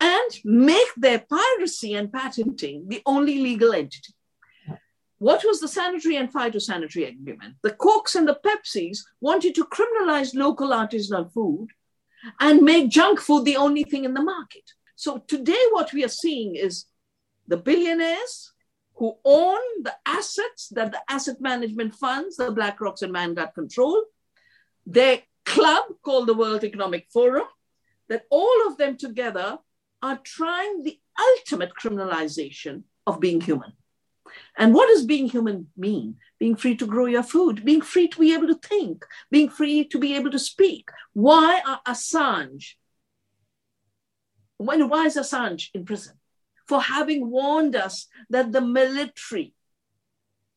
[0.00, 4.12] and make their piracy and patenting the only legal entity.
[5.18, 7.54] What was the sanitary and phytosanitary agreement?
[7.62, 11.68] The Cokes and the Pepsis wanted to criminalize local artisanal food
[12.40, 14.70] and make junk food the only thing in the market.
[14.96, 16.86] So today, what we are seeing is
[17.48, 18.52] the billionaires
[18.94, 24.04] who own the assets that the asset management funds, the Black Rocks and Vanguard control,
[24.86, 27.46] their club called the World Economic Forum,
[28.08, 29.58] that all of them together
[30.02, 33.72] are trying the ultimate criminalization of being human.
[34.56, 36.16] And what does being human mean?
[36.38, 39.84] Being free to grow your food, being free to be able to think, being free
[39.84, 40.90] to be able to speak.
[41.12, 42.74] Why are Assange?
[44.56, 46.14] When, why is Assange in prison?
[46.66, 49.54] For having warned us that the military,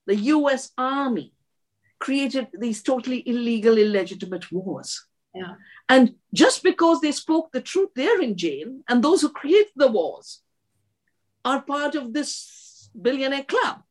[0.06, 1.34] the US Army,
[2.00, 5.06] created these totally illegal, illegitimate wars.
[5.34, 5.56] Yeah.
[5.90, 8.80] And just because they spoke the truth, they're in jail.
[8.88, 10.42] And those who create the wars
[11.44, 12.65] are part of this
[13.02, 13.82] billionaire club.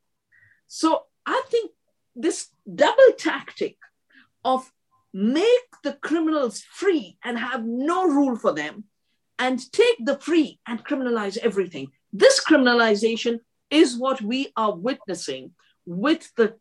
[0.67, 1.71] So I think
[2.17, 3.77] this double tactic
[4.45, 4.71] of
[5.13, 8.85] make the criminals free and have no rule for them
[9.39, 11.89] and take the free and criminalize everything.
[12.13, 13.41] This criminalization
[13.71, 15.53] is what we are witnessing
[15.87, 16.55] with the,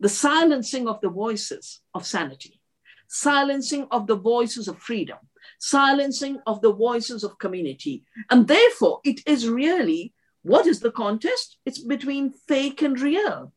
[0.00, 2.60] the silencing of the voices of sanity,
[3.08, 5.18] silencing of the voices of freedom,
[5.58, 8.04] silencing of the voices of community.
[8.30, 10.12] And therefore, it is really
[10.46, 11.58] what is the contest?
[11.66, 13.52] It's between fake and real,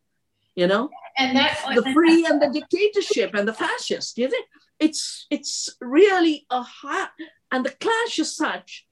[0.56, 4.18] you know, and that's the free and the dictatorship and the fascist.
[4.18, 4.48] You think
[4.80, 7.10] it's it's really a high,
[7.52, 8.88] and the clash is such,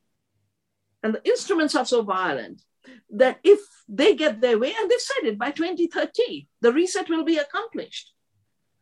[1.02, 2.62] and the instruments are so violent
[3.10, 7.26] that if they get their way, and they've said it by 2030, the reset will
[7.26, 8.14] be accomplished.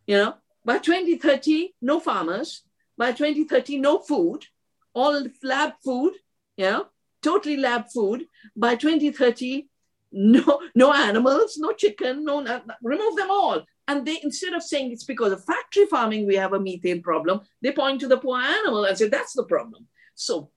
[0.07, 0.33] You know,
[0.65, 2.63] by 2030, no farmers.
[2.97, 4.45] By 2030, no food,
[4.93, 6.13] all lab food.
[6.57, 6.85] You know,
[7.25, 8.25] totally lab food.
[8.55, 9.67] By 2030,
[10.11, 13.63] no, no animals, no chicken, no, no remove them all.
[13.87, 17.41] And they, instead of saying it's because of factory farming we have a methane problem,
[17.61, 19.87] they point to the poor animal and say that's the problem.
[20.15, 20.49] So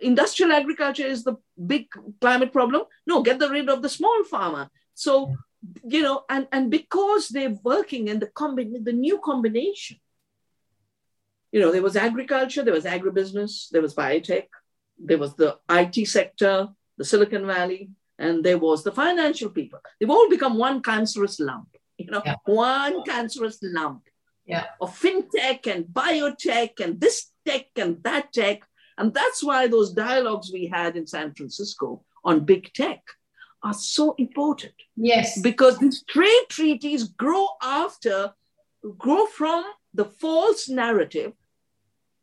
[0.00, 1.86] industrial agriculture is the big
[2.20, 2.82] climate problem.
[3.06, 4.70] No, get the rid of the small farmer.
[4.94, 5.34] So,
[5.84, 9.98] you know, and, and because they're working in the combi- the new combination
[11.52, 14.46] you know, there was agriculture, there was agribusiness, there was biotech,
[14.98, 19.80] there was the IT sector, the Silicon Valley, and there was the financial people.
[19.98, 22.36] They've all become one cancerous lump, you know, yeah.
[22.44, 24.02] one cancerous lump
[24.46, 24.66] yeah.
[24.80, 28.62] of fintech and biotech and this tech and that tech.
[28.98, 33.02] And that's why those dialogues we had in San Francisco on big tech
[33.62, 34.74] are so important.
[34.96, 35.40] Yes.
[35.40, 38.32] Because these trade treaties grow after,
[38.98, 41.32] grow from the false narrative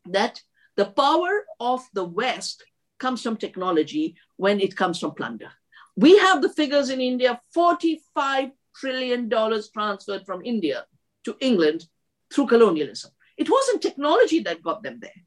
[0.05, 0.41] that
[0.79, 2.63] the power of the West
[2.99, 5.51] comes from technology when it comes from plunder.
[5.97, 9.29] We have the figures in India $45 trillion
[9.73, 10.85] transferred from India
[11.25, 11.85] to England
[12.33, 13.11] through colonialism.
[13.37, 15.21] It wasn't technology that got them there,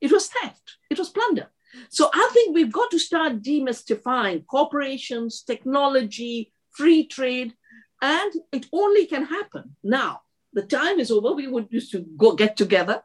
[0.00, 1.48] it was theft, it was plunder.
[1.90, 7.52] So I think we've got to start demystifying corporations, technology, free trade,
[8.00, 10.22] and it only can happen now.
[10.54, 11.32] The time is over.
[11.32, 13.02] We would used to go get together,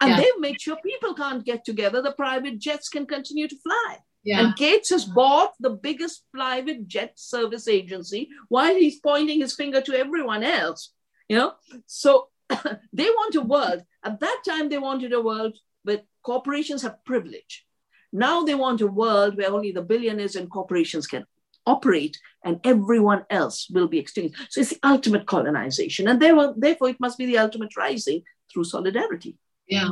[0.00, 0.16] and yeah.
[0.16, 2.02] they've made sure people can't get together.
[2.02, 3.98] The private jets can continue to fly.
[4.24, 4.40] Yeah.
[4.40, 9.80] And Gates has bought the biggest private jet service agency while he's pointing his finger
[9.80, 10.92] to everyone else.
[11.28, 11.52] You know,
[11.86, 12.28] so
[12.92, 13.82] they want a world.
[14.04, 17.64] At that time, they wanted a world where corporations have privilege.
[18.12, 21.24] Now they want a world where only the billionaires and corporations can
[21.64, 24.36] operate and everyone else will be extinct.
[24.50, 26.08] So it's the ultimate colonization.
[26.08, 29.36] And therefore, it must be the ultimate rising through solidarity.
[29.66, 29.90] Yeah.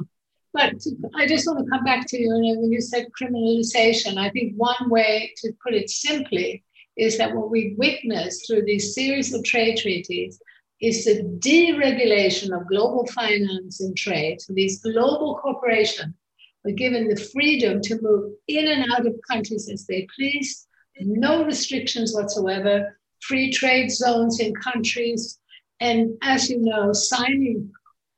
[0.53, 0.75] But
[1.15, 4.17] I just want to come back to you know, when you said criminalization.
[4.17, 6.65] I think one way to put it simply
[6.97, 10.41] is that what we've witnessed through these series of trade treaties
[10.81, 14.41] is the deregulation of global finance and trade.
[14.41, 16.15] So these global corporations
[16.65, 20.67] were given the freedom to move in and out of countries as they please,
[21.01, 25.39] no restrictions whatsoever, free trade zones in countries,
[25.81, 27.71] and as you know, signing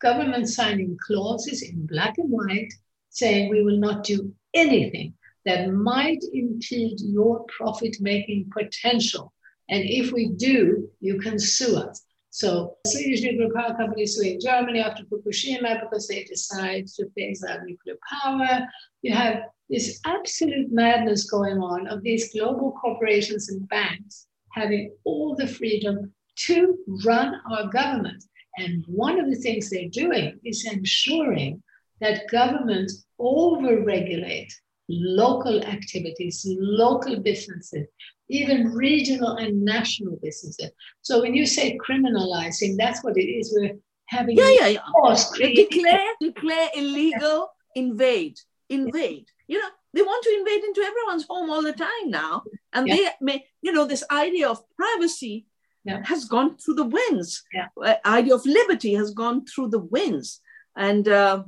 [0.03, 2.73] government signing clauses in black and white
[3.11, 9.33] saying we will not do anything that might impede your profit making potential.
[9.69, 12.03] And if we do, you can sue us.
[12.31, 17.61] So Swedish nuclear power companies suing Germany after Fukushima because they decide to phase out
[17.67, 18.67] nuclear power.
[19.03, 25.35] You have this absolute madness going on of these global corporations and banks having all
[25.35, 28.25] the freedom to run our government.
[28.59, 31.63] And one of the things they're doing is ensuring
[32.01, 34.53] that governments overregulate
[34.89, 37.87] local activities, local businesses,
[38.29, 40.71] even regional and national businesses.
[41.03, 43.55] So when you say criminalizing, that's what it is.
[43.57, 45.55] We're having yeah, yeah, yeah.
[45.55, 48.39] declare, declare illegal, invade,
[48.69, 49.27] invade.
[49.47, 52.97] You know, they want to invade into everyone's home all the time now, and yeah.
[52.97, 55.47] they may, you know, this idea of privacy
[55.85, 56.03] yeah.
[56.05, 57.43] has gone through the winds.
[57.53, 57.69] Yeah.
[57.81, 60.41] Uh, idea of liberty has gone through the winds,
[60.77, 61.45] and uh,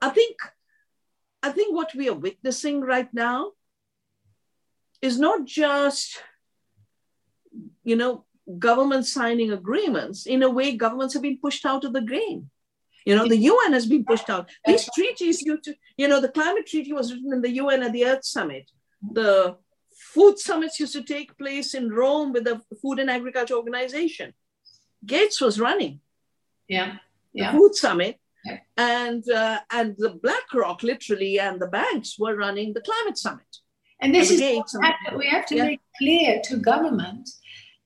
[0.00, 0.36] I think,
[1.42, 3.52] I think what we are witnessing right now
[5.00, 6.22] is not just,
[7.84, 8.24] you know,
[8.58, 10.26] government signing agreements.
[10.26, 12.50] In a way, governments have been pushed out of the game.
[13.04, 14.50] You know, the UN has been pushed out.
[14.66, 17.92] These treaties, you, to, you know, the climate treaty was written in the UN at
[17.92, 18.70] the Earth Summit.
[19.12, 19.56] The
[20.14, 24.32] food summits used to take place in Rome with the Food and Agriculture Organization.
[25.04, 26.00] Gates was running.
[26.68, 26.96] Yeah.
[27.32, 27.52] yeah.
[27.52, 28.18] The food summit.
[28.44, 28.58] Yeah.
[28.76, 33.52] And uh, and the BlackRock literally and the banks were running the climate summit.
[34.00, 35.64] And this is we have to, we have to yeah.
[35.64, 37.28] make clear to government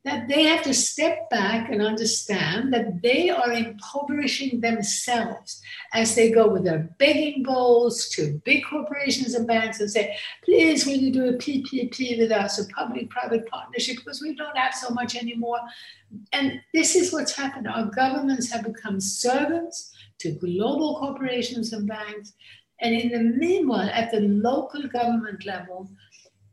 [0.05, 5.63] that they have to step back and understand that they are impoverishing themselves
[5.95, 10.87] as they go with their begging bowls to big corporations and banks and say, please,
[10.87, 14.75] will you do a PPP with us, a public private partnership, because we don't have
[14.75, 15.61] so much anymore.
[16.33, 17.69] And this is what's happened.
[17.69, 22.33] Our governments have become servants to global corporations and banks.
[22.81, 25.89] And in the meanwhile, at the local government level,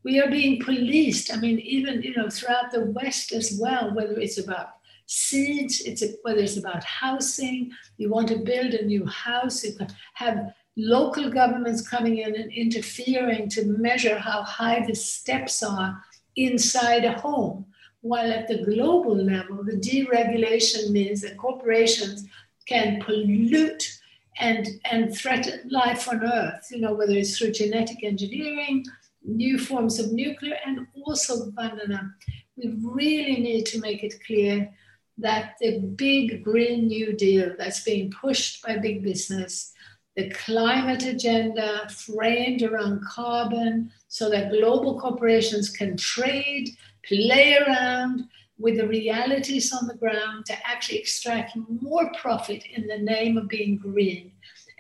[0.04, 1.34] we are being policed.
[1.34, 3.94] I mean, even you know throughout the West as well.
[3.94, 4.70] Whether it's about
[5.06, 7.72] seeds, it's a, whether it's about housing.
[7.98, 9.76] You want to build a new house, you
[10.14, 16.02] have local governments coming in and interfering to measure how high the steps are
[16.36, 17.66] inside a home.
[18.02, 22.26] While at the global level, the deregulation means that corporations
[22.66, 24.00] can pollute
[24.40, 28.86] and, and threaten life on Earth, you know, whether it's through genetic engineering
[29.24, 32.14] new forms of nuclear and also Vandana.
[32.56, 34.72] We really need to make it clear
[35.18, 39.74] that the big Green New Deal that's being pushed by big business,
[40.16, 46.70] the climate agenda framed around carbon so that global corporations can trade,
[47.06, 52.98] play around with the realities on the ground to actually extract more profit in the
[52.98, 54.32] name of being green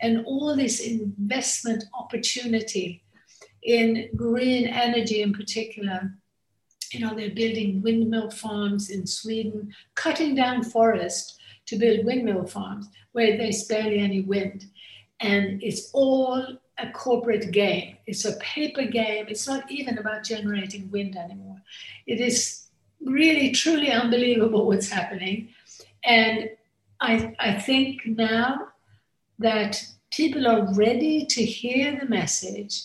[0.01, 3.01] and all this investment opportunity
[3.63, 6.13] in green energy in particular.
[6.91, 12.87] You know, they're building windmill farms in Sweden, cutting down forest to build windmill farms
[13.11, 14.65] where there's barely any wind.
[15.19, 17.97] And it's all a corporate game.
[18.07, 19.25] It's a paper game.
[19.27, 21.57] It's not even about generating wind anymore.
[22.07, 22.67] It is
[23.01, 25.49] really, truly unbelievable what's happening.
[26.03, 26.49] And
[27.01, 28.69] I, I think now
[29.39, 32.81] that people are ready to hear the message.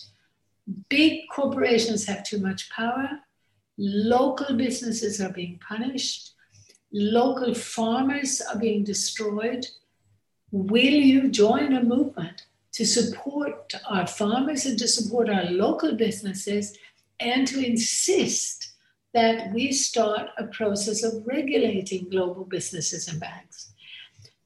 [0.89, 3.09] Big corporations have too much power.
[3.77, 6.31] Local businesses are being punished.
[6.91, 9.65] Local farmers are being destroyed.
[10.51, 10.79] Will
[11.11, 12.45] you join a movement
[12.75, 16.77] to support our farmers and to support our local businesses
[17.21, 18.73] and to insist
[19.13, 23.73] that we start a process of regulating global businesses and banks.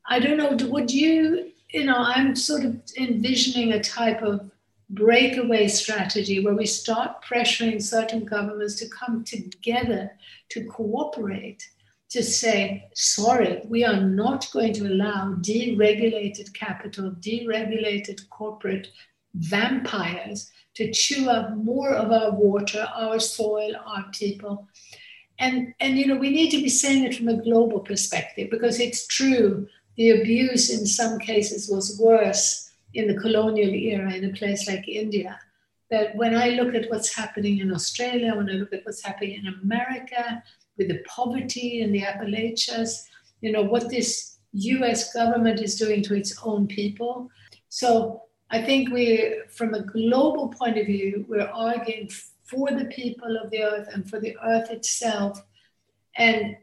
[0.07, 4.51] I don't know, would you, you know, I'm sort of envisioning a type of
[4.90, 10.12] breakaway strategy where we start pressuring certain governments to come together
[10.50, 11.68] to cooperate
[12.10, 18.88] to say, sorry, we are not going to allow deregulated capital, deregulated corporate
[19.36, 24.68] vampires to chew up more of our water, our soil, our people.
[25.38, 28.80] And, and you know, we need to be saying it from a global perspective because
[28.80, 29.68] it's true.
[29.96, 34.88] The abuse in some cases was worse in the colonial era in a place like
[34.88, 35.40] India.
[35.90, 39.34] That when I look at what's happening in Australia, when I look at what's happening
[39.36, 40.44] in America,
[40.78, 43.04] with the poverty in the Appalachias,
[43.42, 47.30] you know, what this US government is doing to its own people.
[47.70, 52.10] So I think we, from a global point of view, we're arguing
[52.46, 55.40] for the people of the earth and for the earth itself
[56.18, 56.56] and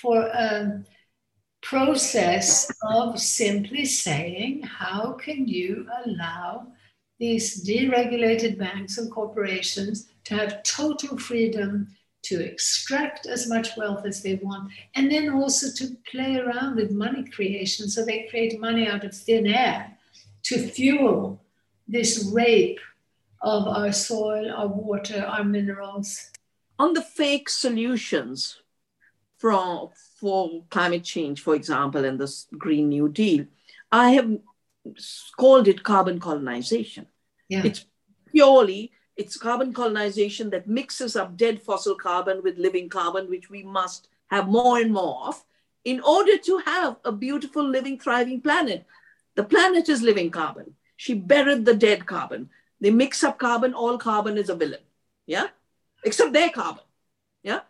[0.00, 0.82] for a
[1.68, 6.66] process of simply saying, how can you allow
[7.18, 11.88] these deregulated banks and corporations to have total freedom
[12.22, 16.90] to extract as much wealth as they want, and then also to play around with
[16.90, 17.88] money creation.
[17.88, 19.96] So they create money out of thin air
[20.44, 21.40] to fuel
[21.86, 22.80] this rape
[23.42, 26.30] of our soil, our water, our minerals.
[26.78, 28.60] On the fake solutions
[29.38, 33.46] from, for climate change, for example, and this Green New Deal,
[33.92, 34.38] I have
[35.36, 37.06] called it carbon colonization.
[37.48, 37.62] Yeah.
[37.64, 37.84] It's
[38.30, 43.62] purely it's carbon colonization that mixes up dead fossil carbon with living carbon, which we
[43.62, 45.42] must have more and more of
[45.84, 48.84] in order to have a beautiful, living, thriving planet.
[49.34, 50.74] The planet is living carbon.
[50.96, 52.50] She buried the dead carbon.
[52.80, 54.80] They mix up carbon, all carbon is a villain.
[55.26, 55.46] Yeah?
[56.04, 56.84] Except their carbon.
[57.42, 57.60] Yeah?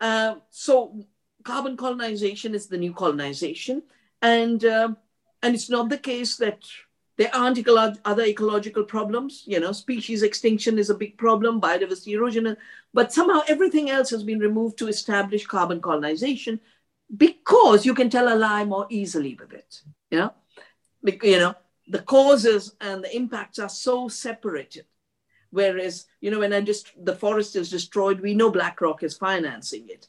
[0.00, 1.06] Uh, so
[1.44, 3.82] carbon colonization is the new colonization.
[4.22, 4.94] And, uh,
[5.42, 6.62] and it's not the case that
[7.16, 7.58] there aren't
[8.04, 9.44] other ecological problems.
[9.46, 12.56] You know, species extinction is a big problem, biodiversity erosion,
[12.94, 16.60] but somehow everything else has been removed to establish carbon colonization
[17.14, 19.82] because you can tell a lie more easily with it.
[20.10, 20.34] You know,
[21.22, 21.54] you know
[21.90, 24.86] the causes and the impacts are so separated.
[25.50, 29.88] Whereas, you know, when I just the forest is destroyed, we know BlackRock is financing
[29.88, 30.08] it,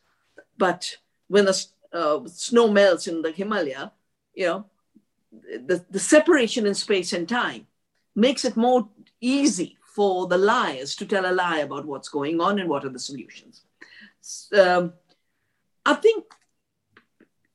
[0.58, 0.96] but
[1.32, 3.94] when the uh, snow melts in the Himalaya,
[4.34, 4.66] you know,
[5.32, 7.68] the, the separation in space and time
[8.16, 8.90] makes it more
[9.22, 12.90] easy for the liars to tell a lie about what's going on and what are
[12.90, 13.62] the solutions.
[14.58, 14.92] Um,
[15.86, 16.26] I think,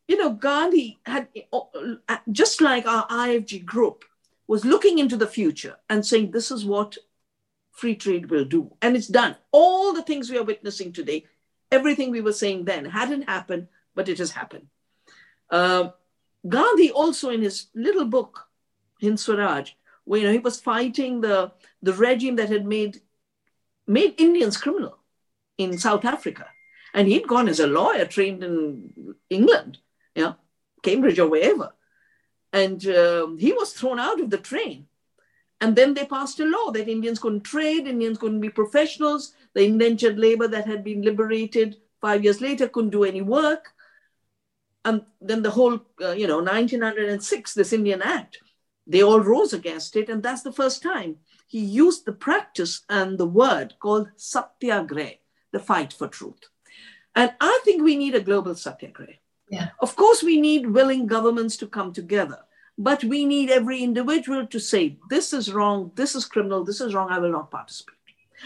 [0.09, 4.05] you know, Gandhi had, uh, just like our IFG group,
[4.47, 6.97] was looking into the future and saying, this is what
[7.73, 8.73] free trade will do.
[8.81, 9.37] And it's done.
[9.53, 11.27] All the things we are witnessing today,
[11.71, 14.67] everything we were saying then hadn't happened, but it has happened.
[15.51, 15.91] Uh,
[16.49, 18.49] Gandhi also in his little book,
[19.01, 19.73] Hind Swaraj,
[20.05, 21.53] where you know, he was fighting the,
[21.83, 23.01] the regime that had made,
[23.87, 24.99] made Indians criminal
[25.59, 26.47] in South Africa.
[26.95, 29.79] And he'd gone as a lawyer trained in England,
[30.15, 30.37] you know,
[30.83, 31.73] Cambridge or wherever.
[32.53, 34.87] And um, he was thrown out of the train.
[35.61, 39.35] And then they passed a law that Indians couldn't trade, Indians couldn't be professionals.
[39.57, 43.73] The indentured labor that had been liberated five years later couldn't do any work
[44.87, 48.39] and then the whole, uh, you know, 1906, this Indian Act,
[48.87, 50.09] they all rose against it.
[50.09, 51.17] And that's the first time
[51.49, 55.19] he used the practice and the word called satyagraha,
[55.51, 56.39] the fight for truth.
[57.17, 59.19] And I think we need a global satyagraha.
[59.51, 59.71] Yeah.
[59.81, 62.39] Of course, we need willing governments to come together,
[62.79, 66.95] but we need every individual to say, this is wrong, this is criminal, this is
[66.95, 67.96] wrong, I will not participate.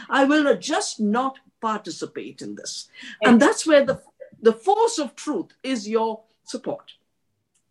[0.09, 2.89] I will just not participate in this.
[3.23, 4.01] And that's where the,
[4.41, 6.93] the force of truth is your support.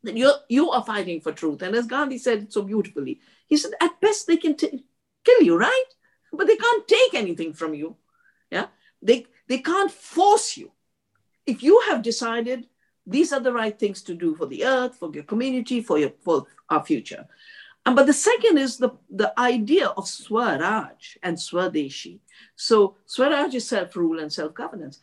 [0.03, 1.61] That you you are fighting for truth.
[1.61, 4.85] And as Gandhi said so beautifully, he said, at best they can t-
[5.25, 5.85] kill you, right?
[6.31, 7.97] But they can't take anything from you.
[8.49, 8.67] Yeah,
[9.01, 10.71] they they can't force you.
[11.45, 12.67] If you have decided
[13.05, 16.13] these are the right things to do for the earth, for your community, for your
[16.21, 17.27] for our future.
[17.85, 22.19] And but the second is the, the idea of Swaraj and Swadeshi.
[22.55, 24.99] So Swaraj is self-rule and self-governance.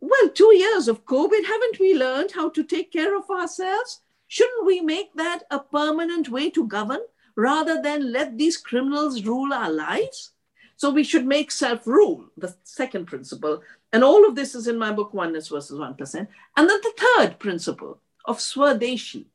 [0.00, 4.00] Well, two years of COVID, haven't we learned how to take care of ourselves?
[4.28, 7.00] Shouldn't we make that a permanent way to govern
[7.36, 10.32] rather than let these criminals rule our lives?
[10.76, 13.60] So we should make self rule, the second principle.
[13.92, 16.26] And all of this is in my book, Oneness versus 1%.
[16.56, 19.26] And then the third principle of Swadeshi,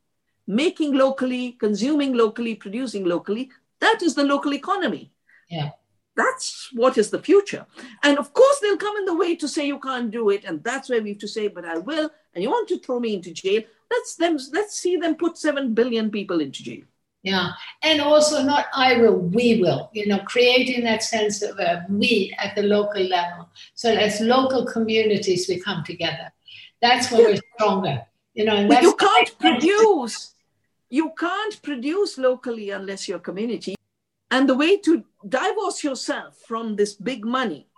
[0.46, 5.12] making locally, consuming locally, producing locally, that is the local economy.
[5.48, 5.70] Yeah.
[6.16, 7.66] That's what is the future.
[8.02, 10.44] And of course, they'll come in the way to say you can't do it.
[10.44, 12.10] And that's where we have to say, but I will.
[12.34, 13.62] And you want to throw me into jail?
[13.90, 16.84] Let's them let's see them put seven billion people into jail.
[17.22, 17.50] Yeah.
[17.82, 22.34] And also not I will, we will, you know, creating that sense of a we
[22.38, 23.48] at the local level.
[23.74, 26.32] So as local communities we come together.
[26.80, 27.26] That's when yeah.
[27.26, 28.06] we're stronger.
[28.34, 30.34] You know, but you can't produce
[30.88, 33.74] you can't produce locally unless your community.
[34.30, 37.68] And the way to divorce yourself from this big money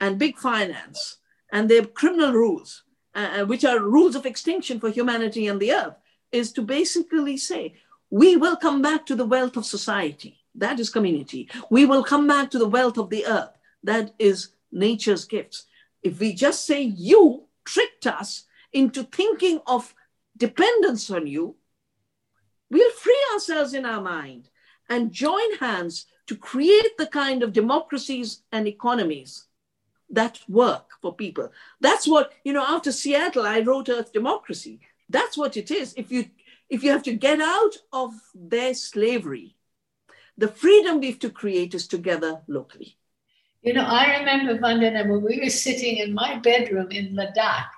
[0.00, 1.18] and big finance
[1.52, 2.84] and their criminal rules,
[3.14, 5.94] uh, uh, which are rules of extinction for humanity and the earth,
[6.32, 7.74] is to basically say,
[8.10, 10.38] we will come back to the wealth of society.
[10.54, 11.48] That is community.
[11.70, 13.56] We will come back to the wealth of the earth.
[13.82, 15.66] That is nature's gifts.
[16.02, 19.94] If we just say you tricked us into thinking of
[20.36, 21.56] dependence on you,
[22.74, 24.48] we'll free ourselves in our mind
[24.88, 29.46] and join hands to create the kind of democracies and economies
[30.10, 31.52] that work for people.
[31.80, 34.80] That's what, you know, after Seattle, I wrote Earth Democracy.
[35.08, 35.94] That's what it is.
[35.96, 36.26] If you
[36.68, 39.54] if you have to get out of their slavery,
[40.36, 42.96] the freedom we have to create is together locally.
[43.62, 47.70] You know, I remember Vandana when we were sitting in my bedroom in Ladakh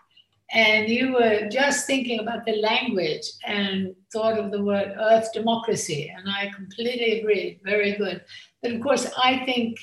[0.52, 6.12] and you were just thinking about the language and thought of the word earth democracy
[6.16, 8.22] and i completely agree very good
[8.62, 9.78] but of course i think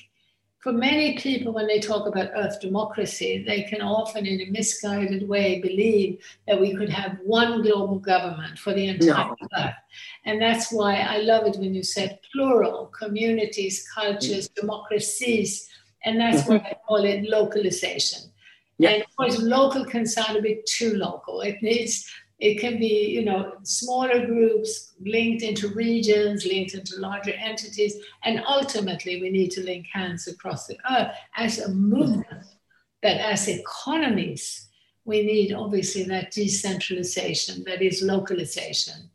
[0.59, 5.27] for many people when they talk about earth democracy they can often in a misguided
[5.27, 9.47] way believe that we could have one global government for the entire no.
[9.57, 9.75] earth
[10.25, 14.55] and that's why i love it when you said plural communities cultures mm.
[14.55, 15.67] democracies
[16.05, 16.53] and that's mm-hmm.
[16.53, 18.21] why i call it localization
[18.83, 18.89] yeah.
[18.91, 21.41] And of course, local can sound a bit too local.
[21.41, 22.09] It needs,
[22.39, 27.95] it can be, you know, smaller groups linked into regions, linked into larger entities.
[28.23, 32.45] And ultimately, we need to link hands across the earth as a movement,
[33.01, 34.69] that as economies,
[35.05, 39.09] we need obviously that decentralization, that is localization.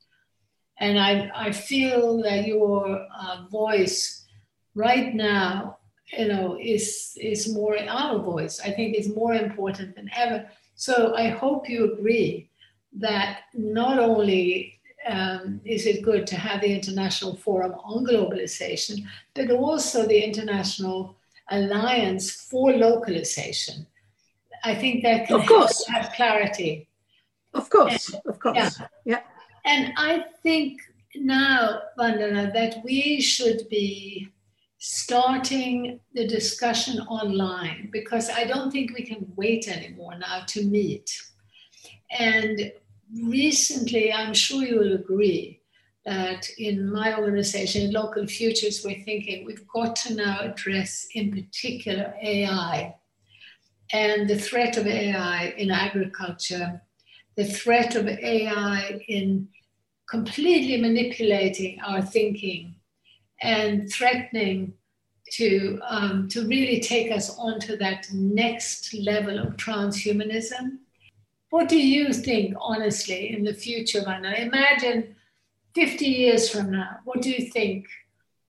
[0.80, 4.26] And I, I feel that your uh, voice
[4.74, 5.77] right now
[6.16, 8.60] you know, is is more in our voice.
[8.60, 10.48] I think is more important than ever.
[10.74, 12.48] So I hope you agree
[12.94, 19.04] that not only um, is it good to have the International Forum on Globalization,
[19.34, 21.16] but also the International
[21.50, 23.86] Alliance for Localization.
[24.64, 25.86] I think that can of course.
[25.86, 26.88] have clarity.
[27.54, 28.56] Of course, and, of course.
[28.56, 28.86] Yeah.
[29.04, 29.20] yeah.
[29.64, 30.80] And I think
[31.14, 34.28] now, Vandana, that we should be
[34.78, 41.10] starting the discussion online because I don't think we can wait anymore now to meet.
[42.18, 42.72] And
[43.24, 45.60] recently, I'm sure you will agree
[46.06, 52.14] that in my organization, Local Futures, we're thinking we've got to now address, in particular,
[52.22, 52.94] AI
[53.92, 56.80] and the threat of AI in agriculture,
[57.36, 59.48] the threat of AI in
[60.08, 62.74] completely manipulating our thinking
[63.40, 64.74] and threatening
[65.32, 70.78] to um, to really take us onto that next level of transhumanism.
[71.50, 74.32] What do you think, honestly, in the future, Vanna?
[74.32, 75.16] Imagine
[75.74, 77.86] 50 years from now, what do you think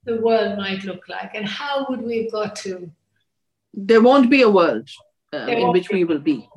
[0.04, 2.92] the world might look like, and how would we have got to?
[3.74, 4.90] There won't be a world
[5.34, 5.96] uh, in which be.
[5.96, 6.50] we will be.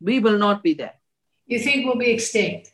[0.00, 0.94] We will not be there.
[1.46, 2.72] You think we'll be extinct?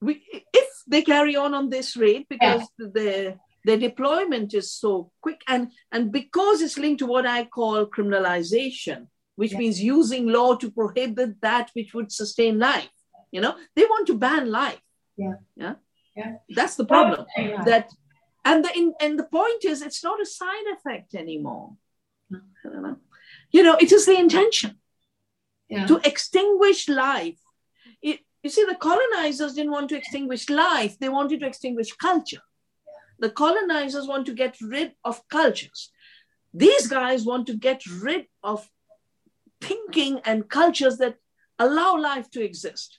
[0.00, 0.22] We,
[0.52, 2.86] if they carry on on this rate, because yeah.
[2.92, 4.90] the the deployment is so
[5.24, 9.06] quick and and because it's linked to what i call criminalization
[9.40, 9.62] which yeah.
[9.62, 12.98] means using law to prohibit that which would sustain life
[13.30, 13.56] you know?
[13.74, 14.80] They want to ban life.
[15.16, 15.34] Yeah.
[15.56, 15.74] Yeah?
[16.16, 16.36] Yeah.
[16.50, 17.26] That's the problem.
[17.36, 17.62] Yeah.
[17.64, 17.90] that
[18.44, 21.72] and the in, and the point is it's not a side effect anymore.
[23.50, 24.78] You know it is the intention
[25.68, 25.86] yeah.
[25.86, 27.38] to extinguish life.
[28.02, 32.44] It, You see, the colonizers didn't want to extinguish life, they wanted to extinguish culture.
[33.18, 35.90] The colonizers want to get rid of cultures.
[36.54, 38.68] These guys want to get rid of
[39.60, 41.16] thinking and cultures that
[41.58, 42.98] allow life to exist.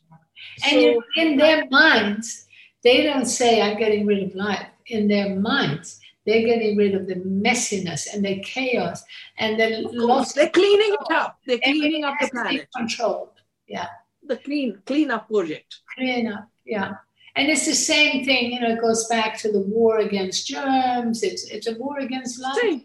[0.65, 2.47] And so, in their minds,
[2.83, 4.67] they don't say, I'm getting rid of life.
[4.87, 9.03] In their minds, they're getting rid of the messiness and the chaos
[9.37, 10.33] and the loss.
[10.33, 11.37] They're cleaning it up.
[11.45, 12.67] They're cleaning up the planet.
[12.75, 13.29] Controlled.
[13.67, 13.87] Yeah.
[14.27, 15.79] The clean clean up project.
[15.95, 16.47] Clean up.
[16.65, 16.95] Yeah.
[17.39, 21.23] And it's the same thing, you know, it goes back to the war against germs.
[21.23, 22.59] It's it's a war against life.
[22.59, 22.81] Too.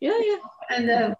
[0.00, 0.36] Yeah, yeah.
[0.70, 1.14] And uh,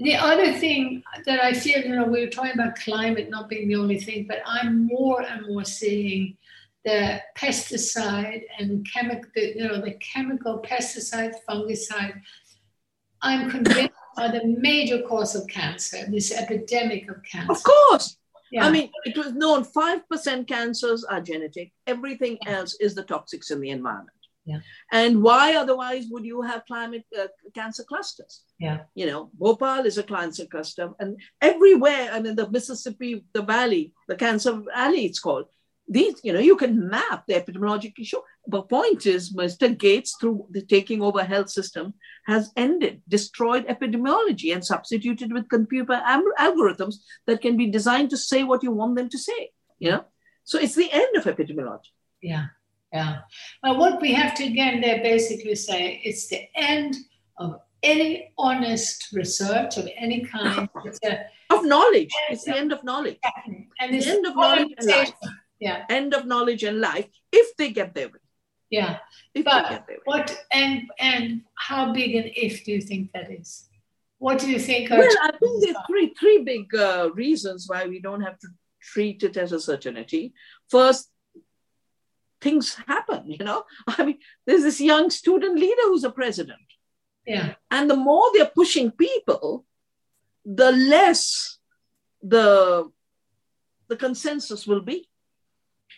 [0.00, 3.68] the other thing that I feel, you know, we were talking about climate not being
[3.68, 6.36] the only thing, but I'm more and more seeing
[6.84, 12.20] the pesticide and chemical, you know, the chemical pesticide, fungicide.
[13.22, 17.52] I'm convinced are the major cause of cancer, this epidemic of cancer.
[17.52, 18.17] Of course.
[18.50, 18.66] Yeah.
[18.66, 21.72] I mean, it was known 5% cancers are genetic.
[21.86, 24.18] Everything else is the toxics in the environment.
[24.48, 24.60] Yeah.
[24.90, 28.44] And why otherwise would you have climate uh, cancer clusters?
[28.58, 28.80] Yeah.
[28.94, 33.92] You know, Bhopal is a cancer cluster, and everywhere, I mean, the Mississippi, the valley,
[34.08, 35.46] the Cancer Valley, it's called.
[35.86, 38.22] These, you know, you can map the epidemiological show.
[38.48, 39.76] The point is, Mr.
[39.76, 41.92] Gates, through the taking over health system,
[42.26, 46.96] has ended, destroyed epidemiology, and substituted with computer algorithms
[47.26, 49.50] that can be designed to say what you want them to say.
[49.78, 50.04] You know,
[50.44, 51.92] so it's the end of epidemiology.
[52.22, 52.46] Yeah.
[52.90, 53.18] Yeah.
[53.62, 56.96] Well, what we have to again there basically say it's the end
[57.36, 60.68] of any honest research of any kind.
[61.04, 61.18] A,
[61.50, 62.10] of knowledge.
[62.30, 63.18] It's the end of knowledge.
[63.78, 65.12] And it's the end of knowledge and life.
[65.60, 65.84] Yeah.
[65.90, 68.20] End of knowledge and life if they get their way.
[68.70, 68.98] Yeah.
[69.34, 73.68] If but what and and how big an if do you think that is?
[74.18, 74.90] What do you think?
[74.90, 78.48] Well, I think there are three three big uh, reasons why we don't have to
[78.80, 80.34] treat it as a certainty.
[80.68, 81.10] First,
[82.40, 83.64] things happen, you know.
[83.86, 86.60] I mean, there's this young student leader who's a president.
[87.26, 87.54] Yeah.
[87.70, 89.66] And the more they're pushing people,
[90.44, 91.58] the less
[92.22, 92.90] the
[93.88, 95.08] the consensus will be.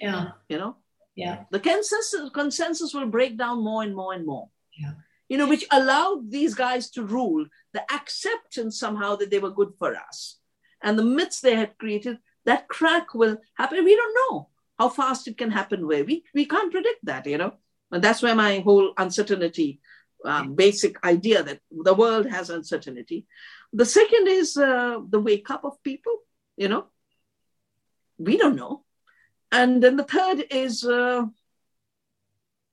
[0.00, 0.32] Yeah.
[0.48, 0.76] You know?
[1.20, 1.44] Yeah.
[1.50, 4.48] The consensus consensus will break down more and more and more.
[4.78, 4.94] Yeah.
[5.28, 7.44] You know, which allowed these guys to rule
[7.74, 10.38] the acceptance somehow that they were good for us.
[10.82, 13.84] And the myths they had created, that crack will happen.
[13.84, 14.48] We don't know
[14.78, 17.52] how fast it can happen where we, we can't predict that, you know.
[17.92, 19.80] And that's where my whole uncertainty,
[20.24, 23.26] um, basic idea that the world has uncertainty.
[23.72, 26.16] The second is uh, the wake up of people,
[26.56, 26.86] you know.
[28.18, 28.84] We don't know.
[29.52, 31.24] And then the third is uh,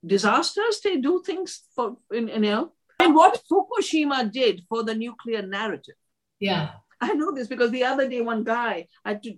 [0.06, 0.80] disasters.
[0.82, 2.72] They do things for, in, you know.
[3.00, 5.96] And what Fukushima did for the nuclear narrative.
[6.40, 6.72] Yeah.
[7.00, 9.36] I know this because the other day, one guy had to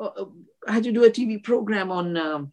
[0.00, 0.24] uh, uh,
[0.66, 2.52] I had to do a TV program on um,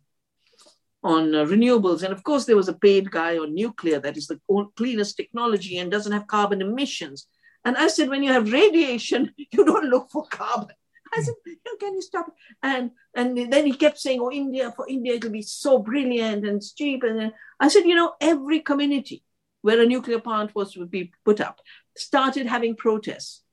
[1.03, 4.27] on uh, renewables, and of course there was a paid guy on nuclear that is
[4.27, 4.39] the
[4.75, 7.27] cleanest technology and doesn't have carbon emissions.
[7.65, 10.75] And I said, when you have radiation, you don't look for carbon.
[11.13, 11.33] I said,
[11.79, 12.27] can you stop?
[12.61, 16.61] And and then he kept saying, oh, India, for India, it'll be so brilliant and
[16.61, 17.03] cheap.
[17.03, 19.23] And I said, you know, every community
[19.61, 21.59] where a nuclear plant was to be put up
[21.97, 23.43] started having protests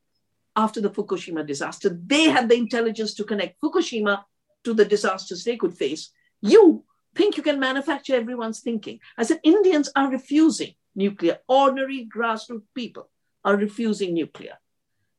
[0.54, 1.88] after the Fukushima disaster.
[1.88, 4.24] They had the intelligence to connect Fukushima
[4.64, 6.10] to the disasters they could face.
[6.40, 6.84] You
[7.14, 9.00] think you can manufacture everyone's thinking.
[9.16, 11.38] I said, Indians are refusing nuclear.
[11.48, 13.08] Ordinary grassroots people
[13.44, 14.58] are refusing nuclear.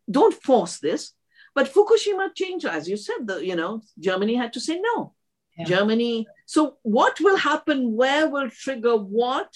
[0.10, 1.14] Don't force this.
[1.58, 5.16] But Fukushima changed, as you said, the, you know, Germany had to say no.
[5.58, 5.66] Yeah.
[5.66, 6.28] Germany.
[6.45, 7.95] So what will happen?
[7.95, 9.51] Where will trigger what?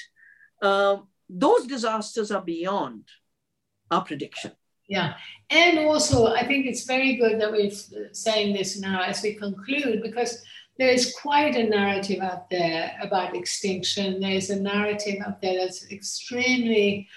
[0.63, 0.97] Uh,
[1.29, 3.03] those disasters are beyond
[3.91, 4.53] our prediction.
[4.87, 5.13] Yeah.
[5.51, 7.69] And also, I think it's very good that we're
[8.13, 10.43] saying this now as we conclude because
[10.79, 14.19] there is quite a narrative out there about extinction.
[14.19, 17.09] There's a narrative out there that's extremely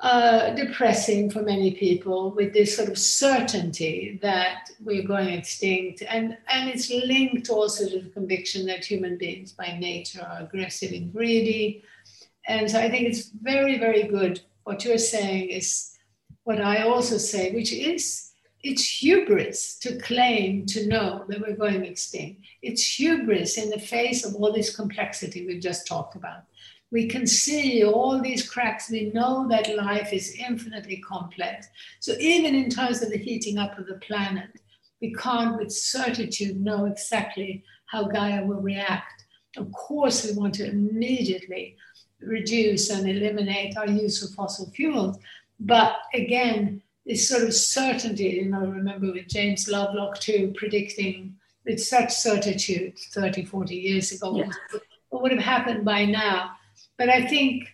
[0.00, 6.02] uh, depressing for many people with this sort of certainty that we're going extinct.
[6.08, 10.92] And, and it's linked also to the conviction that human beings by nature are aggressive
[10.92, 11.84] and greedy.
[12.46, 14.40] And so I think it's very, very good.
[14.64, 15.98] What you're saying is
[16.44, 18.30] what I also say, which is
[18.62, 22.42] it's hubris to claim to know that we're going extinct.
[22.62, 26.44] It's hubris in the face of all this complexity we've just talked about.
[26.92, 28.90] We can see all these cracks.
[28.90, 31.68] We know that life is infinitely complex.
[32.00, 34.50] So, even in terms of the heating up of the planet,
[35.00, 39.24] we can't with certitude know exactly how Gaia will react.
[39.56, 41.76] Of course, we want to immediately
[42.20, 45.18] reduce and eliminate our use of fossil fuels.
[45.58, 51.82] But again, this sort of certainty, you know, remember with James Lovelock too, predicting with
[51.82, 54.50] such certitude 30, 40 years ago Yeah.
[55.08, 56.52] what would have happened by now.
[57.00, 57.66] But I think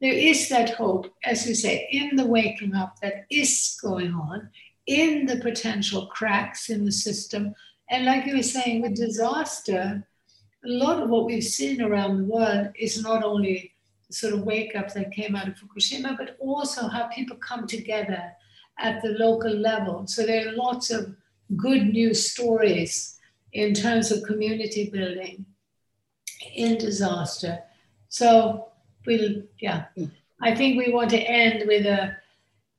[0.00, 4.50] there is that hope, as you say, in the waking up that is going on,
[4.86, 7.56] in the potential cracks in the system.
[7.90, 10.06] And like you were saying, with disaster,
[10.64, 13.72] a lot of what we've seen around the world is not only
[14.06, 17.66] the sort of wake up that came out of Fukushima, but also how people come
[17.66, 18.30] together
[18.78, 20.06] at the local level.
[20.06, 21.16] So there are lots of
[21.56, 23.18] good news stories
[23.52, 25.46] in terms of community building
[26.54, 27.64] in disaster.
[28.08, 28.68] So
[29.06, 29.86] we'll, yeah,
[30.40, 32.16] I think we want to end with a,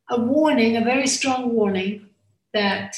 [0.09, 2.07] a warning, a very strong warning
[2.53, 2.95] that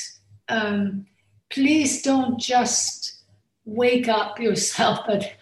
[0.50, 1.06] um,
[1.50, 3.24] please don't just
[3.66, 5.34] wake up yourself, but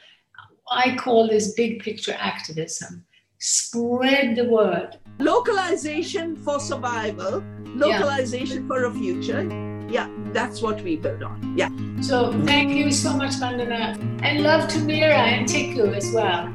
[0.71, 3.05] I call this big picture activism.
[3.39, 4.97] Spread the word.
[5.19, 9.47] Localization for survival, localization for a future.
[9.89, 11.57] Yeah, that's what we build on.
[11.57, 11.69] Yeah.
[12.01, 13.97] So thank you so much, Vandana.
[14.21, 16.53] And love to Mira and Tiku as well.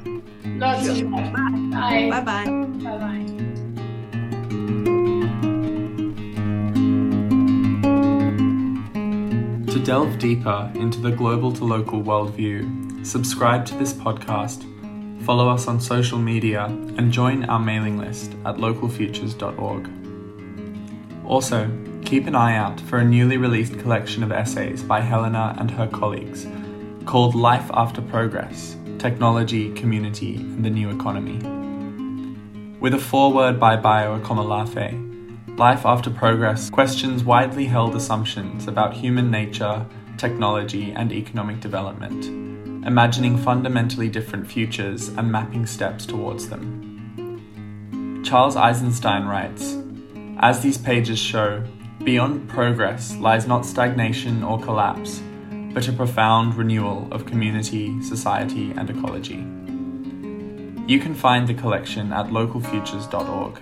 [0.57, 1.33] Lots of love.
[1.33, 2.09] Bye.
[2.11, 2.45] Bye bye.
[2.85, 3.27] Bye bye.
[9.73, 14.65] To delve deeper into the global to local worldview, subscribe to this podcast,
[15.25, 19.91] follow us on social media, and join our mailing list at localfutures.org.
[21.27, 21.69] Also,
[22.05, 25.89] keep an eye out for a newly released collection of essays by Helena and her
[25.89, 26.47] colleagues
[27.07, 31.37] called Life After Progress Technology, Community, and the New Economy.
[32.81, 39.31] With a foreword by Bayo Akomolafe, Life After Progress questions widely held assumptions about human
[39.31, 39.85] nature,
[40.17, 42.25] technology, and economic development,
[42.87, 48.23] imagining fundamentally different futures and mapping steps towards them.
[48.25, 49.77] Charles Eisenstein writes
[50.39, 51.63] As these pages show,
[52.05, 55.21] beyond progress lies not stagnation or collapse,
[55.75, 59.45] but a profound renewal of community, society, and ecology.
[60.87, 63.61] You can find the collection at localfutures.org.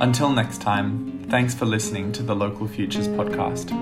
[0.00, 3.72] Until next time, thanks for listening to the Local Futures podcast.